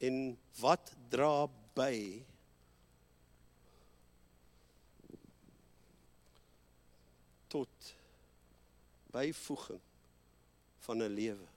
En 0.02 0.38
wat 0.60 0.92
dra 1.10 1.48
by 1.78 2.24
tot 7.52 7.94
byvoeging 9.14 9.82
van 10.86 10.98
'n 10.98 11.14
lewe? 11.14 11.51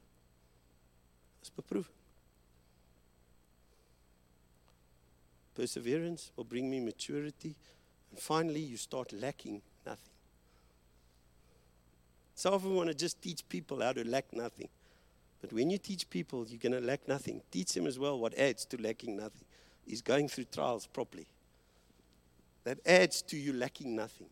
Is 1.44 1.50
beproewing. 1.50 1.84
Perseverance 5.54 6.32
will 6.36 6.44
bring 6.44 6.70
me 6.70 6.80
maturity. 6.80 7.54
And 8.10 8.18
finally, 8.18 8.60
you 8.60 8.78
start 8.78 9.12
lacking 9.12 9.60
nothing. 9.84 10.14
So 12.34 12.54
often, 12.54 12.70
we 12.70 12.76
want 12.76 12.88
to 12.88 12.94
just 12.94 13.20
teach 13.20 13.46
people 13.48 13.82
how 13.82 13.92
to 13.92 14.08
lack 14.08 14.32
nothing. 14.32 14.68
But 15.42 15.52
when 15.52 15.68
you 15.68 15.76
teach 15.76 16.08
people, 16.08 16.46
you're 16.48 16.58
going 16.58 16.72
to 16.72 16.80
lack 16.80 17.06
nothing. 17.06 17.42
Teach 17.50 17.74
them 17.74 17.86
as 17.86 17.98
well 17.98 18.18
what 18.18 18.32
adds 18.38 18.64
to 18.66 18.80
lacking 18.80 19.16
nothing 19.16 19.44
is 19.86 20.00
going 20.00 20.28
through 20.28 20.44
trials 20.44 20.86
properly. 20.86 21.26
That 22.64 22.78
adds 22.86 23.20
to 23.22 23.36
you 23.36 23.52
lacking 23.52 23.94
nothing. 23.94 24.28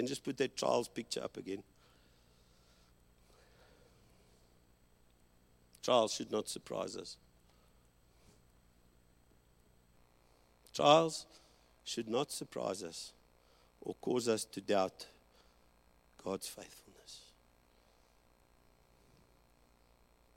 Can 0.00 0.06
just 0.06 0.24
put 0.24 0.38
that 0.38 0.56
Charles 0.56 0.88
picture 0.88 1.22
up 1.22 1.36
again. 1.36 1.62
Trials 5.82 6.14
should 6.14 6.32
not 6.32 6.48
surprise 6.48 6.96
us. 6.96 7.18
Trials 10.72 11.26
should 11.84 12.08
not 12.08 12.32
surprise 12.32 12.82
us 12.82 13.12
or 13.82 13.94
cause 14.00 14.26
us 14.26 14.46
to 14.46 14.62
doubt 14.62 15.04
God's 16.24 16.48
faithfulness. 16.48 17.20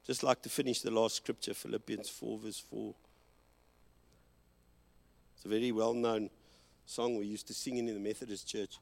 Just 0.05 0.23
like 0.23 0.41
to 0.41 0.49
finish 0.49 0.81
the 0.81 0.91
last 0.91 1.15
scripture, 1.15 1.53
Philippians 1.53 2.09
4, 2.09 2.37
verse 2.39 2.59
4. 2.59 2.93
It's 5.37 5.45
a 5.45 5.47
very 5.47 5.71
well 5.71 5.93
known 5.93 6.29
song 6.85 7.15
we 7.15 7.27
used 7.27 7.47
to 7.47 7.53
sing 7.53 7.77
in 7.77 7.85
the 7.85 7.93
Methodist 7.93 8.45
church. 8.45 8.77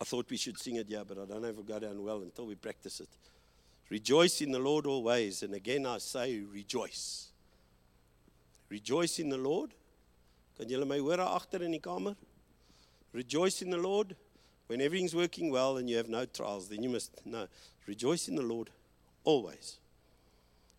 I 0.00 0.04
thought 0.04 0.30
we 0.30 0.36
should 0.36 0.58
sing 0.58 0.76
it, 0.76 0.86
yeah, 0.88 1.02
but 1.06 1.18
I 1.18 1.24
don't 1.24 1.42
know 1.42 1.48
if 1.48 1.58
it 1.58 1.66
go 1.66 1.78
down 1.78 2.02
well 2.02 2.20
until 2.20 2.46
we 2.46 2.54
practice 2.54 3.00
it. 3.00 3.08
Rejoice 3.90 4.42
in 4.42 4.52
the 4.52 4.58
Lord 4.58 4.86
always. 4.86 5.42
And 5.42 5.54
again, 5.54 5.86
I 5.86 5.98
say, 5.98 6.40
rejoice. 6.40 7.28
Rejoice 8.68 9.18
in 9.18 9.30
the 9.30 9.38
Lord. 9.38 9.72
Kan 10.58 10.68
julle 10.68 10.86
my 10.86 10.98
hoor 10.98 11.16
agter 11.16 11.62
in 11.62 11.78
kamer? 11.80 12.16
Rejoice 13.12 13.62
in 13.62 13.70
the 13.70 13.78
Lord. 13.78 14.14
When 14.66 14.82
everything's 14.82 15.14
working 15.14 15.50
well 15.50 15.78
and 15.78 15.88
you 15.88 15.96
have 15.96 16.08
no 16.08 16.26
trials, 16.26 16.68
then 16.68 16.82
you 16.82 16.90
must 16.90 17.24
know. 17.24 17.46
Rejoice 17.86 18.28
in 18.28 18.36
the 18.36 18.42
Lord 18.42 18.68
always. 19.24 19.78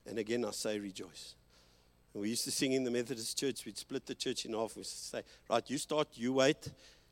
And 0.05 0.19
again, 0.19 0.45
I 0.45 0.51
say 0.51 0.79
rejoice. 0.79 1.33
And 2.13 2.21
we 2.21 2.29
used 2.29 2.43
to 2.43 2.51
sing 2.51 2.73
in 2.73 2.83
the 2.83 2.91
Methodist 2.91 3.37
church. 3.37 3.65
We'd 3.65 3.77
split 3.77 4.05
the 4.05 4.15
church 4.15 4.45
in 4.45 4.53
half. 4.53 4.75
We'd 4.75 4.85
say, 4.85 5.23
right, 5.49 5.67
you 5.67 5.79
start, 5.79 6.09
you 6.13 6.33
wait. 6.33 6.69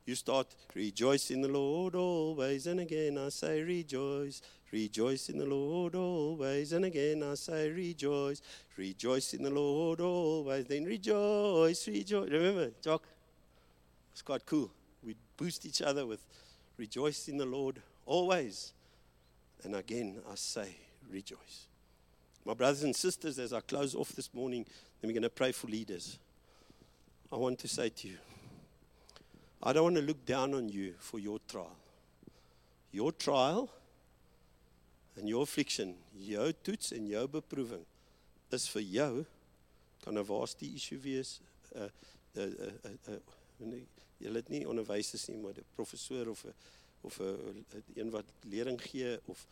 You 0.08 0.14
start, 0.14 0.46
rejoice 0.74 1.30
in 1.30 1.42
the 1.42 1.48
Lord 1.48 1.94
always. 1.94 2.66
And 2.66 2.80
again, 2.80 3.18
I 3.18 3.28
say 3.28 3.60
rejoice. 3.62 4.40
Rejoice 4.72 5.28
in 5.28 5.36
the 5.36 5.44
Lord 5.44 5.94
always. 5.94 6.72
And 6.72 6.86
again 6.86 7.22
I 7.22 7.34
say 7.34 7.70
rejoice. 7.70 8.40
Rejoice 8.78 9.34
in 9.34 9.42
the 9.42 9.50
Lord 9.50 10.00
always. 10.00 10.64
Then 10.64 10.86
rejoice, 10.86 11.86
rejoice. 11.86 12.30
Remember, 12.30 12.70
Jock? 12.80 13.02
It's 14.10 14.22
quite 14.22 14.46
cool. 14.46 14.70
We 15.04 15.14
boost 15.36 15.66
each 15.66 15.82
other 15.82 16.06
with 16.06 16.24
rejoice 16.78 17.28
in 17.28 17.36
the 17.36 17.44
Lord 17.44 17.82
always. 18.06 18.72
And 19.62 19.76
again 19.76 20.22
I 20.26 20.36
say 20.36 20.74
rejoice. 21.12 21.66
My 22.46 22.54
brothers 22.54 22.82
and 22.82 22.96
sisters, 22.96 23.38
as 23.38 23.52
I 23.52 23.60
close 23.60 23.94
off 23.94 24.12
this 24.12 24.32
morning, 24.32 24.64
then 25.02 25.08
we're 25.08 25.20
going 25.20 25.22
to 25.22 25.28
pray 25.28 25.52
for 25.52 25.66
leaders. 25.66 26.18
I 27.30 27.36
want 27.36 27.58
to 27.58 27.68
say 27.68 27.90
to 27.90 28.08
you, 28.08 28.16
I 29.62 29.72
don't 29.72 29.84
want 29.84 29.96
to 29.96 30.02
look 30.02 30.24
down 30.24 30.54
on 30.54 30.68
you 30.68 30.94
for 30.98 31.18
your 31.18 31.40
trial. 31.48 31.76
Your 32.92 33.12
trial 33.12 33.68
and 35.16 35.28
your 35.28 35.42
affliction, 35.42 35.96
jou 36.14 36.52
toets 36.62 36.92
en 36.92 37.06
jou 37.06 37.26
beproewing 37.26 37.84
is 38.52 38.68
vir 38.68 38.82
jou 38.82 39.24
kan 40.04 40.16
'n 40.16 40.24
waaste 40.24 40.64
issue 40.74 40.98
wees. 40.98 41.40
'n 41.74 41.90
'n 42.34 42.78
'n 42.84 43.20
'n 43.60 43.86
jy 44.20 44.32
het 44.34 44.48
nie 44.48 44.66
onderwysers 44.66 45.28
nie, 45.28 45.38
maar 45.38 45.58
'n 45.58 45.64
professor 45.74 46.28
of 46.28 46.44
'n 46.44 46.54
of 47.02 47.20
'n 47.20 47.64
een 47.94 48.10
wat 48.10 48.24
lering 48.42 48.80
gee 48.80 49.18
of 49.26 49.46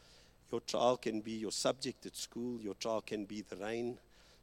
your 0.50 0.64
trial 0.64 0.96
can 0.96 1.20
be 1.20 1.38
your 1.38 1.52
subject 1.52 2.06
at 2.06 2.16
school, 2.16 2.60
your 2.60 2.76
trial 2.78 3.02
can 3.02 3.26
be 3.26 3.42
the 3.42 3.56
rain, 3.56 3.98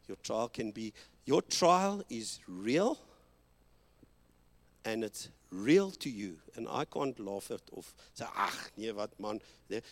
your 0.07 0.17
trial 0.21 0.49
can 0.49 0.71
be 0.71 0.93
your 1.25 1.41
trial 1.41 2.03
is 2.09 2.39
real 2.47 2.97
and 4.83 5.03
it's 5.03 5.29
real 5.53 5.91
to 5.91 6.09
you. 6.09 6.37
And 6.55 6.67
I 6.69 6.85
can't 6.85 7.17
laugh 7.19 7.51
it 7.51 7.61
of 7.77 7.93
sê 8.17 8.25
ag 8.25 8.71
nee 8.77 8.91
wat 8.91 9.13
man. 9.19 9.39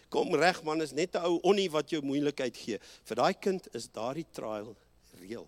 Kom 0.10 0.34
reg 0.34 0.64
man 0.66 0.82
is 0.82 0.94
net 0.94 1.16
'n 1.16 1.26
ou 1.26 1.40
onnie 1.44 1.70
wat 1.72 1.90
jou 1.90 2.02
moeilikheid 2.02 2.58
gee. 2.58 2.80
Vir 3.06 3.16
daai 3.16 3.34
kind 3.34 3.68
is 3.74 3.88
daardie 3.88 4.26
trial 4.34 4.76
real. 5.20 5.48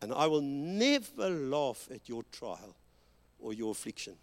And 0.00 0.12
I 0.12 0.26
will 0.26 0.42
never 0.42 1.30
laugh 1.30 1.88
at 1.90 2.08
your 2.08 2.24
trial 2.30 2.74
or 3.40 3.52
your 3.52 3.70
affliction. 3.70 4.16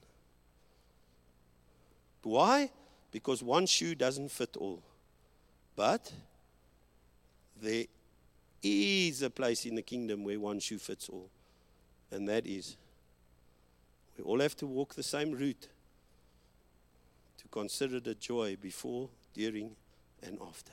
Why? 2.22 2.72
Because 3.12 3.44
one 3.44 3.66
shoe 3.66 3.96
doesn't 3.96 4.30
fit 4.30 4.56
all. 4.58 4.82
But 5.76 6.14
there 7.62 7.86
is 8.62 9.22
a 9.22 9.30
place 9.30 9.66
in 9.66 9.76
the 9.76 9.82
kingdom 9.82 10.24
where 10.24 10.40
one 10.40 10.60
shoe 10.60 10.78
fits 10.78 11.10
all 11.10 11.30
and 12.14 12.30
that 12.30 12.46
is 12.46 12.78
we 14.18 14.24
all 14.24 14.40
have 14.40 14.56
to 14.58 14.68
walk 14.68 14.96
the 14.96 15.04
same 15.04 15.32
route 15.32 15.68
to 17.38 17.48
consider 17.50 18.00
the 18.00 18.16
joy 18.16 18.56
before, 18.62 19.10
during, 19.34 19.76
and 20.22 20.38
after. 20.48 20.72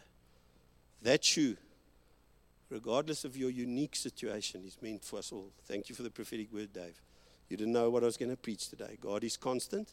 That 1.03 1.25
shoe, 1.25 1.57
regardless 2.69 3.25
of 3.25 3.37
your 3.37 3.51
unique 3.51 3.97
situation, 3.97 4.63
is 4.67 4.77
meant 4.83 5.05
for 5.05 5.19
us 5.19 5.33
all. 5.33 5.51
Thank 5.65 5.89
you 5.89 5.95
for 5.95 6.03
the 6.03 6.11
prophetic 6.11 6.53
word, 6.53 6.73
Dave. 6.73 7.01
You 7.49 7.57
didn't 7.57 7.73
know 7.73 7.91
what 7.91 8.03
I 8.03 8.07
was 8.07 8.17
going 8.17 8.31
to 8.31 8.37
preach 8.37 8.69
today. 8.69 8.99
God 9.01 9.25
is 9.25 9.37
constant. 9.37 9.93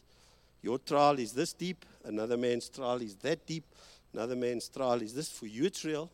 Your 0.62 0.78
trial 0.78 1.18
is 1.18 1.32
this 1.32 1.52
deep, 1.52 1.84
another 2.04 2.36
man's 2.36 2.68
trial 2.68 3.00
is 3.00 3.14
that 3.16 3.46
deep, 3.46 3.64
another 4.12 4.36
man's 4.36 4.68
trial 4.68 5.00
is 5.02 5.14
this. 5.14 5.30
For 5.30 5.46
you, 5.46 5.64
it's 5.64 5.84
real. 5.84 6.10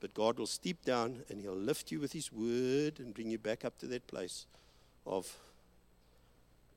But 0.00 0.14
God 0.14 0.38
will 0.38 0.46
steep 0.46 0.84
down 0.84 1.22
and 1.28 1.40
He'll 1.40 1.54
lift 1.54 1.92
you 1.92 2.00
with 2.00 2.12
His 2.12 2.32
word 2.32 2.98
and 2.98 3.14
bring 3.14 3.30
you 3.30 3.38
back 3.38 3.64
up 3.64 3.78
to 3.78 3.86
that 3.88 4.06
place 4.06 4.46
of 5.06 5.30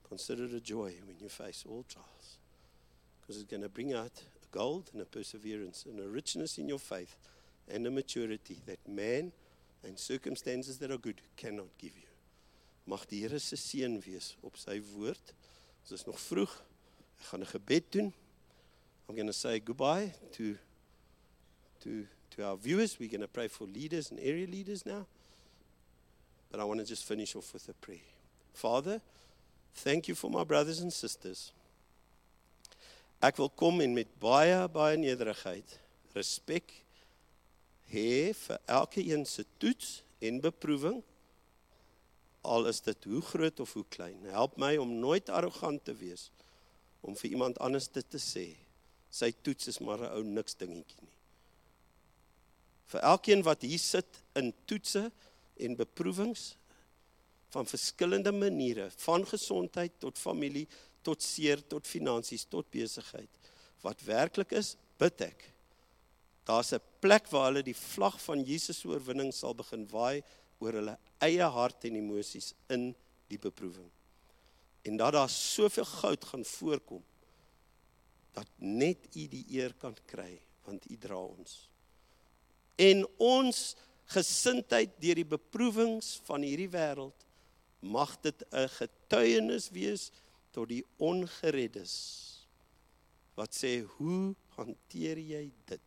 Consider 0.08 0.46
it 0.46 0.54
a 0.54 0.60
joy 0.60 0.94
when 1.06 1.18
you 1.20 1.30
face 1.30 1.64
all 1.68 1.84
trials 1.88 2.38
because 3.22 3.42
it's 3.42 3.50
going 3.50 3.64
to 3.64 3.70
bring 3.70 3.94
out 3.94 4.12
a 4.44 4.48
gold 4.52 4.90
and 4.94 5.02
a 5.02 5.06
perseverance 5.06 5.86
and 5.90 6.00
a 6.00 6.08
richness 6.08 6.58
in 6.58 6.68
your 6.68 6.80
faith 6.80 7.16
and 7.70 7.88
a 7.88 7.92
maturity 7.92 8.60
that 8.66 8.86
man 8.88 9.32
and 9.84 9.98
circumstances 9.98 10.78
that 10.78 10.92
are 10.92 10.98
good 10.98 11.22
cannot 11.36 11.78
give 11.78 11.96
you. 11.96 12.08
Mag 12.86 13.08
die 13.08 13.22
Here 13.24 13.40
se 13.40 13.56
seën 13.56 13.96
wees 14.04 14.34
op 14.44 14.58
sy 14.60 14.82
woord. 14.94 15.32
Ons 15.84 15.94
is 15.96 16.06
nog 16.08 16.20
vroeg. 16.20 16.52
Ek 17.20 17.30
gaan 17.30 17.40
'n 17.40 17.48
gebed 17.48 17.92
doen. 17.92 18.14
I'm 19.08 19.16
going 19.16 19.28
to 19.28 19.34
say 19.34 19.60
goodbye 19.60 20.14
to 20.34 20.58
to 21.80 22.06
to 22.32 22.44
our 22.44 22.58
viewers. 22.58 23.00
We're 23.00 23.10
going 23.10 23.22
to 23.22 23.28
pray 23.28 23.48
for 23.48 23.68
leaders 23.68 24.12
and 24.12 24.20
area 24.20 24.48
leaders 24.48 24.86
now. 24.86 25.06
But 26.52 26.60
I 26.60 26.66
want 26.66 26.80
to 26.80 26.86
just 26.86 27.06
finish 27.06 27.36
off 27.36 27.54
with 27.54 27.70
a 27.70 27.74
prayer. 27.74 28.10
Father, 28.54 29.02
Thank 29.76 30.08
you 30.08 30.16
for 30.16 30.30
my 30.30 30.44
brothers 30.44 30.80
and 30.80 30.94
sisters. 30.94 31.52
Ek 33.24 33.38
wil 33.40 33.50
kom 33.50 33.82
en 33.82 33.94
met 33.96 34.10
baie 34.20 34.58
baie 34.72 34.98
nederigheid, 35.00 35.78
respek 36.14 36.74
hê 37.94 38.34
vir 38.36 38.60
elke 38.68 39.04
een 39.06 39.24
se 39.26 39.46
toets 39.62 40.02
en 40.24 40.42
beproewing 40.44 41.02
al 42.44 42.68
is 42.68 42.82
dit 42.84 43.08
hoe 43.08 43.22
groot 43.22 43.60
of 43.64 43.74
hoe 43.74 43.86
klein. 43.90 44.26
Help 44.28 44.58
my 44.60 44.76
om 44.78 45.00
nooit 45.00 45.30
arrogant 45.30 45.84
te 45.86 45.96
wees 45.96 46.30
om 47.04 47.16
vir 47.20 47.32
iemand 47.32 47.60
anders 47.64 47.88
dit 47.92 48.08
te 48.12 48.20
sê. 48.20 48.46
Sy 49.14 49.32
toets 49.46 49.68
is 49.72 49.80
maar 49.80 50.00
'n 50.04 50.12
ou 50.18 50.24
niks 50.24 50.56
dingetjie 50.56 51.02
nie. 51.02 51.18
Vir 52.92 53.02
elkeen 53.02 53.44
wat 53.44 53.62
hier 53.62 53.80
sit 53.80 54.20
in 54.36 54.54
toetse 54.66 55.12
en 55.58 55.76
beproewings 55.76 56.56
van 57.54 57.70
verskillende 57.70 58.32
maniere, 58.34 58.90
van 59.06 59.26
gesondheid 59.28 60.00
tot 60.02 60.18
familie, 60.18 60.66
tot 61.06 61.22
seer, 61.22 61.62
tot 61.70 61.88
finansies, 61.88 62.48
tot 62.50 62.70
besigheid. 62.74 63.30
Wat 63.84 64.02
werklik 64.08 64.56
is, 64.58 64.74
bid 64.98 65.22
ek. 65.22 65.50
Daar's 66.48 66.74
'n 66.74 66.82
plek 67.00 67.30
waar 67.32 67.52
hulle 67.52 67.64
die 67.64 67.78
vlag 67.78 68.20
van 68.22 68.44
Jesus 68.44 68.80
se 68.80 68.88
oorwinning 68.88 69.34
sal 69.34 69.54
begin 69.54 69.88
waai 69.88 70.24
oor 70.60 70.74
hulle 70.74 70.98
eie 71.20 71.48
hart 71.58 71.86
en 71.86 71.96
emosies 71.96 72.54
in 72.70 72.96
die 73.28 73.40
beproewing. 73.40 73.90
En 74.84 74.98
dat 74.98 75.14
daar 75.14 75.30
soveel 75.30 75.86
goud 75.86 76.26
gaan 76.26 76.46
voorkom 76.46 77.04
dat 78.34 78.48
net 78.58 78.98
U 79.16 79.28
die 79.28 79.46
eer 79.50 79.74
kan 79.74 79.96
kry 80.06 80.40
want 80.66 80.90
U 80.90 80.98
dra 80.98 81.20
ons. 81.20 81.70
En 82.76 83.06
ons 83.18 83.76
gesindheid 84.06 84.96
deur 85.00 85.16
die 85.16 85.28
beproewings 85.28 86.20
van 86.28 86.42
hierdie 86.42 86.72
wêreld 86.72 87.26
mag 87.84 88.16
dit 88.22 88.44
'n 88.52 88.68
getuienis 88.80 89.70
wees 89.70 90.12
tot 90.52 90.70
die 90.70 90.84
ongereddes 90.98 91.94
wat 93.36 93.54
sê 93.54 93.82
hoe 93.98 94.36
hanteer 94.58 95.18
jy 95.18 95.52
dit? 95.66 95.82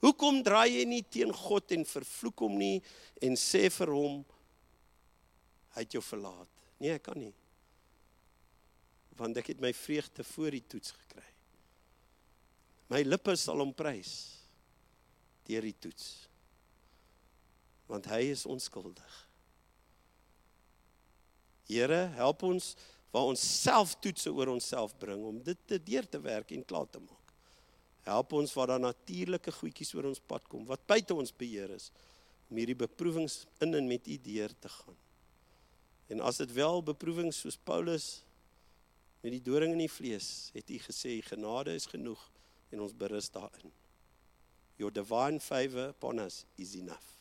Hoekom 0.00 0.42
draai 0.44 0.78
jy 0.78 0.84
nie 0.88 1.02
teen 1.02 1.32
God 1.32 1.72
en 1.76 1.84
vervloek 1.88 2.44
hom 2.44 2.56
nie 2.60 2.80
en 3.24 3.36
sê 3.36 3.68
vir 3.72 3.92
hom 3.92 4.20
hy 5.76 5.84
het 5.84 5.96
jou 5.96 6.02
verlaat? 6.04 6.48
Nee, 6.80 6.96
ek 6.96 7.04
kan 7.08 7.20
nie. 7.20 7.32
Want 9.20 9.36
ek 9.36 9.52
het 9.52 9.60
my 9.60 9.72
vreugde 9.76 10.24
voor 10.24 10.56
die 10.56 10.64
toets 10.64 10.94
gekry. 10.96 11.26
My 12.90 13.02
lippe 13.04 13.36
sal 13.36 13.60
hom 13.60 13.74
prys 13.76 14.14
deur 15.46 15.66
die 15.66 15.76
toets. 15.76 16.06
Want 17.90 18.08
hy 18.10 18.22
is 18.32 18.46
onskuldig. 18.48 19.29
Here, 21.70 22.08
help 22.18 22.42
ons 22.48 22.74
waar 23.14 23.30
ons 23.30 23.42
self 23.42 23.96
toetse 24.02 24.30
oor 24.30 24.50
onsself 24.52 24.94
bring 24.98 25.22
om 25.26 25.38
dit 25.42 25.58
te 25.70 25.78
deur 25.82 26.06
te 26.06 26.18
werk 26.22 26.50
en 26.54 26.64
klaar 26.66 26.88
te 26.90 27.02
maak. 27.02 27.34
Help 28.06 28.34
ons 28.38 28.54
waar 28.56 28.72
daar 28.72 28.82
natuurlike 28.82 29.52
goedjies 29.54 29.92
oor 29.94 30.08
ons 30.10 30.22
pad 30.32 30.46
kom 30.50 30.64
wat 30.66 30.86
buite 30.90 31.14
ons 31.14 31.34
beheer 31.34 31.74
is 31.74 31.90
om 32.50 32.58
hierdie 32.58 32.78
beproewings 32.78 33.44
in 33.62 33.76
en 33.78 33.86
met 33.86 34.08
U 34.10 34.16
deur 34.24 34.54
te 34.58 34.70
gaan. 34.72 34.98
En 36.10 36.22
as 36.26 36.40
dit 36.42 36.52
wel 36.56 36.82
beproewings 36.82 37.42
soos 37.44 37.58
Paulus 37.58 38.08
met 39.22 39.36
die 39.36 39.42
doring 39.44 39.76
in 39.76 39.84
die 39.84 39.92
vlees, 39.92 40.50
het 40.56 40.70
U 40.70 40.78
gesê 40.82 41.20
genade 41.22 41.76
is 41.78 41.86
genoeg 41.90 42.22
en 42.74 42.82
ons 42.82 42.96
berus 42.96 43.30
daarin. 43.30 43.70
Your 44.80 44.90
divine 44.90 45.38
favor 45.38 45.92
upon 45.92 46.18
us 46.24 46.44
is 46.58 46.74
enough. 46.74 47.18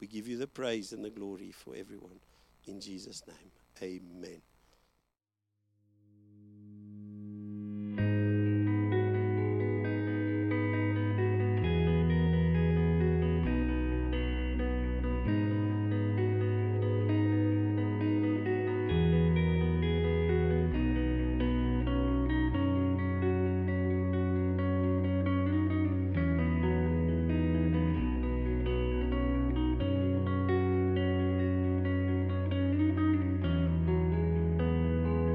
We 0.00 0.08
give 0.10 0.26
you 0.26 0.38
the 0.38 0.50
praise 0.50 0.94
and 0.94 1.04
the 1.04 1.14
glory 1.14 1.52
for 1.52 1.76
everyone 1.76 2.18
in 2.66 2.80
Jesus 2.80 3.22
name. 3.26 3.53
Amen. 3.82 4.53